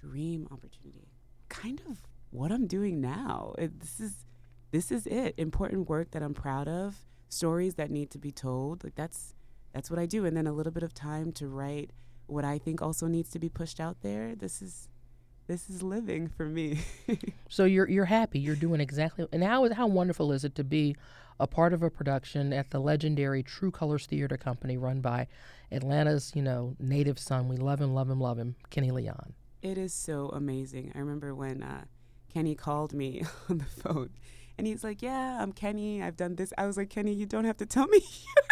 Dream 0.00 0.46
opportunity. 0.52 1.08
Kind 1.48 1.82
of 1.90 1.98
what 2.30 2.52
I'm 2.52 2.68
doing 2.68 3.00
now. 3.00 3.54
It, 3.58 3.80
this 3.80 3.98
is 3.98 4.24
this 4.70 4.92
is 4.92 5.08
it. 5.08 5.34
Important 5.36 5.88
work 5.88 6.12
that 6.12 6.22
I'm 6.22 6.34
proud 6.34 6.68
of. 6.68 7.04
Stories 7.28 7.74
that 7.74 7.90
need 7.90 8.10
to 8.12 8.18
be 8.18 8.30
told. 8.30 8.84
Like 8.84 8.94
that's 8.94 9.34
that's 9.74 9.90
what 9.90 9.98
I 9.98 10.06
do. 10.06 10.24
And 10.24 10.36
then 10.36 10.46
a 10.46 10.52
little 10.52 10.72
bit 10.72 10.84
of 10.84 10.94
time 10.94 11.32
to 11.32 11.48
write 11.48 11.90
what 12.32 12.44
I 12.44 12.58
think 12.58 12.82
also 12.82 13.06
needs 13.06 13.30
to 13.30 13.38
be 13.38 13.48
pushed 13.48 13.80
out 13.80 14.02
there. 14.02 14.34
This 14.34 14.62
is 14.62 14.88
this 15.46 15.68
is 15.68 15.82
living 15.82 16.28
for 16.28 16.46
me. 16.46 16.80
so 17.48 17.64
you're 17.64 17.88
you're 17.88 18.06
happy. 18.06 18.38
You're 18.38 18.56
doing 18.56 18.80
exactly. 18.80 19.26
And 19.32 19.42
how 19.42 19.72
how 19.72 19.86
wonderful 19.86 20.32
is 20.32 20.44
it 20.44 20.54
to 20.56 20.64
be 20.64 20.96
a 21.40 21.46
part 21.46 21.72
of 21.72 21.82
a 21.82 21.90
production 21.90 22.52
at 22.52 22.70
the 22.70 22.78
legendary 22.78 23.42
True 23.42 23.70
Colors 23.70 24.06
Theater 24.06 24.36
Company, 24.36 24.76
run 24.76 25.00
by 25.00 25.26
Atlanta's 25.70 26.32
you 26.34 26.42
know 26.42 26.76
native 26.78 27.18
son. 27.18 27.48
We 27.48 27.56
love 27.56 27.80
him, 27.80 27.94
love 27.94 28.08
him, 28.08 28.20
love 28.20 28.38
him, 28.38 28.56
Kenny 28.70 28.90
Leon. 28.90 29.34
It 29.60 29.78
is 29.78 29.92
so 29.92 30.28
amazing. 30.28 30.92
I 30.94 30.98
remember 30.98 31.34
when 31.34 31.62
uh, 31.62 31.84
Kenny 32.32 32.54
called 32.54 32.92
me 32.92 33.24
on 33.48 33.58
the 33.58 33.64
phone, 33.64 34.10
and 34.56 34.66
he's 34.66 34.84
like, 34.84 35.02
"Yeah, 35.02 35.42
I'm 35.42 35.52
Kenny. 35.52 36.02
I've 36.02 36.16
done 36.16 36.36
this." 36.36 36.52
I 36.56 36.66
was 36.66 36.76
like, 36.76 36.90
"Kenny, 36.90 37.12
you 37.12 37.26
don't 37.26 37.44
have 37.44 37.58
to 37.58 37.66
tell 37.66 37.88
me." 37.88 38.00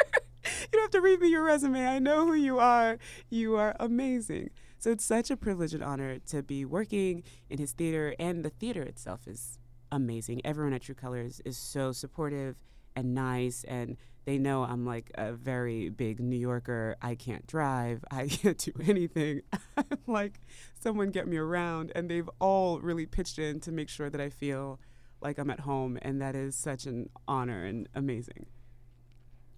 you 0.72 0.78
don't 0.78 0.85
have 0.85 0.90
to 0.92 1.00
read 1.00 1.20
me 1.20 1.28
your 1.28 1.42
resume. 1.42 1.85
I 1.85 1.98
know 1.98 2.26
who 2.26 2.35
you 2.35 2.61
are. 2.61 2.98
You 3.28 3.56
are 3.56 3.74
amazing. 3.80 4.50
So 4.78 4.90
it's 4.90 5.04
such 5.04 5.30
a 5.30 5.37
privilege 5.37 5.74
and 5.74 5.83
honor 5.83 6.18
to 6.28 6.42
be 6.42 6.64
working 6.64 7.24
in 7.48 7.59
his 7.59 7.72
theater, 7.72 8.14
and 8.18 8.44
the 8.44 8.50
theater 8.50 8.83
itself 8.83 9.26
is 9.26 9.59
amazing. 9.90 10.42
Everyone 10.44 10.72
at 10.72 10.83
True 10.83 10.94
Colors 10.94 11.40
is 11.44 11.56
so 11.56 11.90
supportive 11.90 12.62
and 12.94 13.14
nice, 13.14 13.64
and 13.64 13.96
they 14.26 14.38
know 14.38 14.62
I'm 14.62 14.87
like 14.87 15.11
a 15.14 15.33
very 15.33 15.88
big 15.88 16.20
New 16.20 16.37
Yorker. 16.37 16.96
I 17.02 17.16
can't 17.16 17.46
drive, 17.48 18.04
I 18.11 18.26
can't 18.28 18.59
do 18.59 18.72
anything. 18.87 19.42
I'm 19.76 19.98
like, 20.06 20.40
someone 20.78 21.11
get 21.11 21.26
me 21.26 21.37
around, 21.37 21.90
and 21.96 22.09
they've 22.09 22.30
all 22.38 22.78
really 22.80 23.06
pitched 23.06 23.40
in 23.40 23.59
to 23.61 23.72
make 23.72 23.88
sure 23.88 24.09
that 24.09 24.20
I 24.20 24.30
feel 24.30 24.78
like 25.20 25.38
I'm 25.38 25.50
at 25.50 25.61
home, 25.61 25.98
and 26.00 26.22
that 26.22 26.37
is 26.37 26.54
such 26.54 26.87
an 26.87 27.11
honor 27.26 27.64
and 27.64 27.88
amazing. 27.94 28.46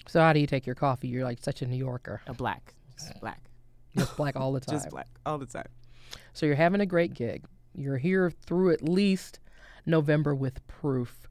So 0.07 0.21
how 0.21 0.33
do 0.33 0.41
you 0.41 0.47
take 0.47 0.67
your 0.67 0.75
coffee? 0.75 1.09
You're 1.09 1.25
like 1.25 1.39
such 1.43 1.63
a 1.63 1.67
New 1.67 1.77
Yorker. 1.77 2.23
A 2.27 2.35
black, 2.35 2.75
just 2.99 3.21
black. 3.21 3.41
Just 3.97 4.17
black 4.17 4.37
all 4.37 4.53
the 4.53 4.61
time. 4.61 4.77
Just 4.77 4.91
black 4.91 5.09
all 5.25 5.39
the 5.39 5.47
time. 5.47 5.69
So 6.33 6.47
you're 6.47 6.55
having 6.55 6.81
a 6.81 6.87
great 6.87 7.15
gig. 7.15 7.45
You're 7.75 7.99
here 7.99 8.31
through 8.31 8.73
at 8.73 8.83
least 8.83 9.39
November 9.87 10.35
with 10.35 10.67
proof. 10.67 11.27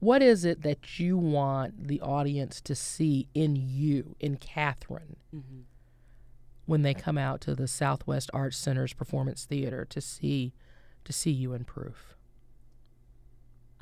What 0.00 0.22
is 0.22 0.44
it 0.44 0.62
that 0.62 0.98
you 0.98 1.16
want 1.16 1.88
the 1.88 2.00
audience 2.00 2.60
to 2.62 2.74
see 2.74 3.28
in 3.34 3.56
you, 3.56 4.16
in 4.20 4.36
Catherine, 4.36 5.16
mm-hmm. 5.34 5.60
when 6.66 6.82
they 6.82 6.94
come 6.94 7.16
out 7.16 7.40
to 7.42 7.54
the 7.54 7.68
Southwest 7.68 8.30
Arts 8.34 8.56
Center's 8.56 8.92
Performance 8.92 9.44
Theater 9.44 9.86
to 9.86 10.00
see 10.00 10.52
to 11.04 11.12
see 11.12 11.30
you 11.30 11.52
in 11.52 11.64
proof? 11.64 12.16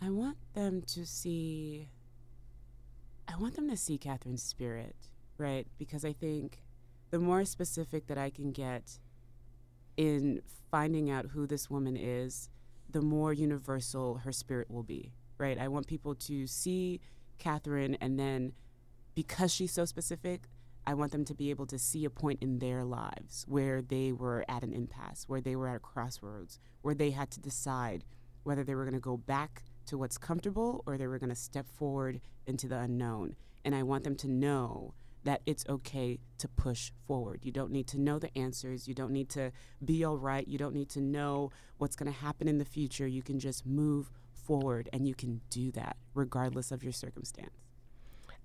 I 0.00 0.10
want 0.10 0.36
them 0.54 0.82
to 0.88 1.06
see 1.06 1.88
I 3.28 3.36
want 3.36 3.54
them 3.56 3.68
to 3.70 3.76
see 3.76 3.98
Catherine's 3.98 4.42
spirit, 4.42 4.96
right? 5.38 5.66
Because 5.78 6.04
I 6.04 6.12
think 6.12 6.62
the 7.10 7.18
more 7.18 7.44
specific 7.44 8.06
that 8.06 8.18
I 8.18 8.30
can 8.30 8.52
get 8.52 8.98
in 9.96 10.42
finding 10.70 11.10
out 11.10 11.26
who 11.26 11.46
this 11.46 11.70
woman 11.70 11.96
is, 11.96 12.48
the 12.90 13.02
more 13.02 13.32
universal 13.32 14.16
her 14.16 14.32
spirit 14.32 14.70
will 14.70 14.82
be, 14.82 15.12
right? 15.38 15.58
I 15.58 15.68
want 15.68 15.86
people 15.86 16.14
to 16.14 16.46
see 16.46 17.00
Catherine 17.38 17.96
and 18.00 18.18
then 18.18 18.52
because 19.14 19.52
she's 19.52 19.72
so 19.72 19.84
specific, 19.84 20.48
I 20.86 20.94
want 20.94 21.12
them 21.12 21.24
to 21.26 21.34
be 21.34 21.50
able 21.50 21.66
to 21.66 21.78
see 21.78 22.04
a 22.04 22.10
point 22.10 22.42
in 22.42 22.58
their 22.58 22.84
lives 22.84 23.44
where 23.46 23.82
they 23.82 24.12
were 24.12 24.44
at 24.48 24.62
an 24.62 24.72
impasse, 24.72 25.24
where 25.28 25.40
they 25.40 25.54
were 25.54 25.68
at 25.68 25.76
a 25.76 25.80
crossroads, 25.80 26.58
where 26.82 26.94
they 26.94 27.10
had 27.10 27.30
to 27.32 27.40
decide 27.40 28.04
whether 28.42 28.64
they 28.64 28.74
were 28.74 28.84
going 28.84 28.94
to 28.94 29.00
go 29.00 29.16
back 29.16 29.62
to 29.86 29.98
what's 29.98 30.18
comfortable 30.18 30.82
or 30.86 30.96
they 30.96 31.06
were 31.06 31.18
going 31.18 31.30
to 31.30 31.36
step 31.36 31.66
forward 31.68 32.20
into 32.46 32.68
the 32.68 32.78
unknown. 32.78 33.36
And 33.64 33.74
I 33.74 33.82
want 33.82 34.04
them 34.04 34.16
to 34.16 34.28
know 34.28 34.94
that 35.24 35.40
it's 35.46 35.64
okay 35.68 36.18
to 36.38 36.48
push 36.48 36.90
forward. 37.06 37.40
You 37.44 37.52
don't 37.52 37.70
need 37.70 37.86
to 37.88 38.00
know 38.00 38.18
the 38.18 38.36
answers. 38.36 38.88
You 38.88 38.94
don't 38.94 39.12
need 39.12 39.28
to 39.30 39.52
be 39.84 40.04
all 40.04 40.18
right. 40.18 40.46
You 40.46 40.58
don't 40.58 40.74
need 40.74 40.88
to 40.90 41.00
know 41.00 41.50
what's 41.78 41.94
going 41.94 42.12
to 42.12 42.18
happen 42.18 42.48
in 42.48 42.58
the 42.58 42.64
future. 42.64 43.06
You 43.06 43.22
can 43.22 43.38
just 43.38 43.64
move 43.64 44.10
forward 44.32 44.88
and 44.92 45.06
you 45.06 45.14
can 45.14 45.40
do 45.50 45.70
that 45.72 45.96
regardless 46.14 46.72
of 46.72 46.82
your 46.82 46.92
circumstance. 46.92 47.50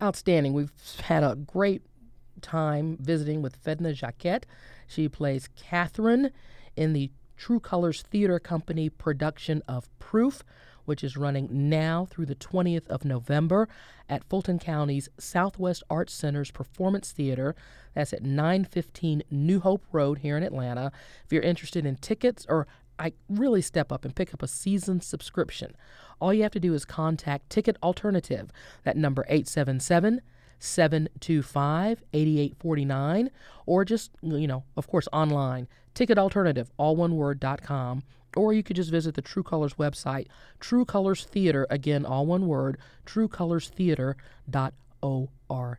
Outstanding. 0.02 0.54
We've 0.54 0.71
had 1.04 1.23
a 1.23 1.36
great 1.36 1.82
time 2.41 2.97
visiting 3.00 3.41
with 3.41 3.56
Fedna 3.56 3.93
Jacquet. 3.93 4.45
She 4.86 5.10
plays 5.10 5.50
Catherine 5.56 6.32
in 6.76 6.93
the 6.93 7.10
True 7.36 7.60
Colors 7.60 8.04
Theater 8.04 8.39
Company 8.39 8.89
production 8.89 9.63
of 9.67 9.89
Proof 10.00 10.43
which 10.88 11.04
is 11.04 11.17
running 11.17 11.47
now 11.52 12.08
through 12.10 12.26
the 12.26 12.36
20th 12.36 12.88
of 12.88 13.04
November 13.04 13.67
at 14.08 14.23
Fulton 14.23 14.58
County's 14.58 15.10
Southwest 15.17 15.84
Arts 15.89 16.13
Center's 16.13 16.50
Performance 16.50 17.12
Theater. 17.12 17.56
That's 17.93 18.13
at 18.13 18.23
915 18.23 19.23
New 19.30 19.60
Hope 19.60 19.84
Road 19.91 20.19
here 20.19 20.38
in 20.38 20.43
Atlanta. 20.43 20.91
If 21.26 21.34
you're 21.34 21.43
interested 21.43 21.86
in 21.86 21.97
tickets 21.97 22.45
or 22.47 22.67
I 22.97 23.13
really 23.30 23.62
step 23.62 23.91
up 23.91 24.06
and 24.06 24.15
pick 24.15 24.34
up 24.34 24.41
a 24.41 24.47
season 24.47 25.02
subscription. 25.02 25.76
All 26.19 26.34
you 26.34 26.43
have 26.43 26.54
to 26.54 26.60
do 26.60 26.73
is 26.73 26.86
contact 26.86 27.50
Ticket 27.50 27.78
Alternative, 27.84 28.50
that 28.84 28.97
number 28.97 29.23
877 29.28 30.21
725 30.60 32.04
8849, 32.13 33.30
or 33.65 33.86
just, 33.86 34.12
you 34.21 34.47
know, 34.47 34.63
of 34.76 34.88
course, 34.88 35.08
online, 35.13 35.67
Ticket 35.93 36.17
Alternative, 36.17 36.71
all 36.78 36.95
one 36.95 37.15
word, 37.15 37.39
dot 37.39 37.62
com, 37.62 38.04
or 38.38 38.54
you 38.54 38.63
could 38.63 38.76
just 38.76 38.91
visit 38.91 39.15
the 39.15 39.21
True 39.21 39.43
Colors 39.43 39.73
website, 39.73 40.28
True 40.60 40.86
Colors 40.86 41.26
Theater, 41.26 41.67
again, 41.69 42.06
all 42.06 42.26
one 42.26 42.47
word, 42.47 42.78
truecolorstheater.org. 43.06 45.78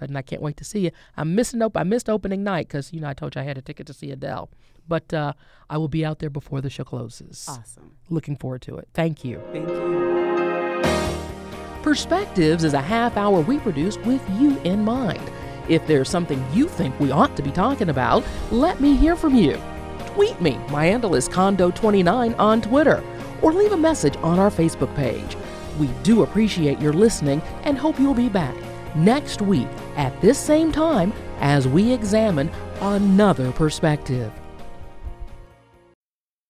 And 0.00 0.16
I 0.16 0.22
can't 0.22 0.40
wait 0.40 0.56
to 0.58 0.64
see 0.64 0.80
you. 0.80 0.90
I'm 1.16 1.34
missing 1.34 1.60
op- 1.62 1.76
I 1.76 1.82
missed 1.82 2.08
opening 2.08 2.44
night 2.44 2.68
because, 2.68 2.92
you 2.92 3.00
know, 3.00 3.08
I 3.08 3.14
told 3.14 3.34
you 3.34 3.40
I 3.40 3.44
had 3.44 3.58
a 3.58 3.62
ticket 3.62 3.86
to 3.88 3.92
see 3.92 4.10
Adele. 4.10 4.48
But 4.86 5.12
uh, 5.12 5.32
I 5.68 5.78
will 5.78 5.88
be 5.88 6.04
out 6.04 6.20
there 6.20 6.30
before 6.30 6.60
the 6.60 6.70
show 6.70 6.84
closes. 6.84 7.46
Awesome. 7.48 7.96
Looking 8.08 8.36
forward 8.36 8.62
to 8.62 8.78
it. 8.78 8.88
Thank 8.94 9.24
you. 9.24 9.42
Thank 9.52 9.68
you. 9.68 10.82
Perspectives 11.82 12.62
is 12.62 12.74
a 12.74 12.80
half 12.80 13.16
hour 13.16 13.40
we 13.40 13.58
produce 13.58 13.96
with 13.98 14.22
you 14.38 14.58
in 14.60 14.84
mind. 14.84 15.20
If 15.68 15.86
there's 15.86 16.08
something 16.08 16.44
you 16.52 16.68
think 16.68 16.98
we 17.00 17.10
ought 17.10 17.36
to 17.36 17.42
be 17.42 17.50
talking 17.50 17.88
about, 17.88 18.24
let 18.50 18.80
me 18.80 18.96
hear 18.96 19.16
from 19.16 19.34
you 19.34 19.60
tweet 20.14 20.40
me. 20.40 20.58
My 20.70 20.86
handle 20.86 21.14
is 21.14 21.28
Condo29 21.28 22.38
on 22.38 22.60
Twitter, 22.60 23.02
or 23.40 23.52
leave 23.52 23.72
a 23.72 23.76
message 23.76 24.16
on 24.18 24.38
our 24.38 24.50
Facebook 24.50 24.94
page. 24.94 25.36
We 25.78 25.88
do 26.02 26.22
appreciate 26.22 26.80
your 26.80 26.92
listening 26.92 27.40
and 27.64 27.78
hope 27.78 27.98
you'll 27.98 28.14
be 28.14 28.28
back 28.28 28.54
next 28.94 29.40
week 29.40 29.68
at 29.96 30.18
this 30.20 30.38
same 30.38 30.70
time 30.70 31.12
as 31.40 31.66
we 31.66 31.92
examine 31.92 32.50
another 32.80 33.52
perspective. 33.52 34.41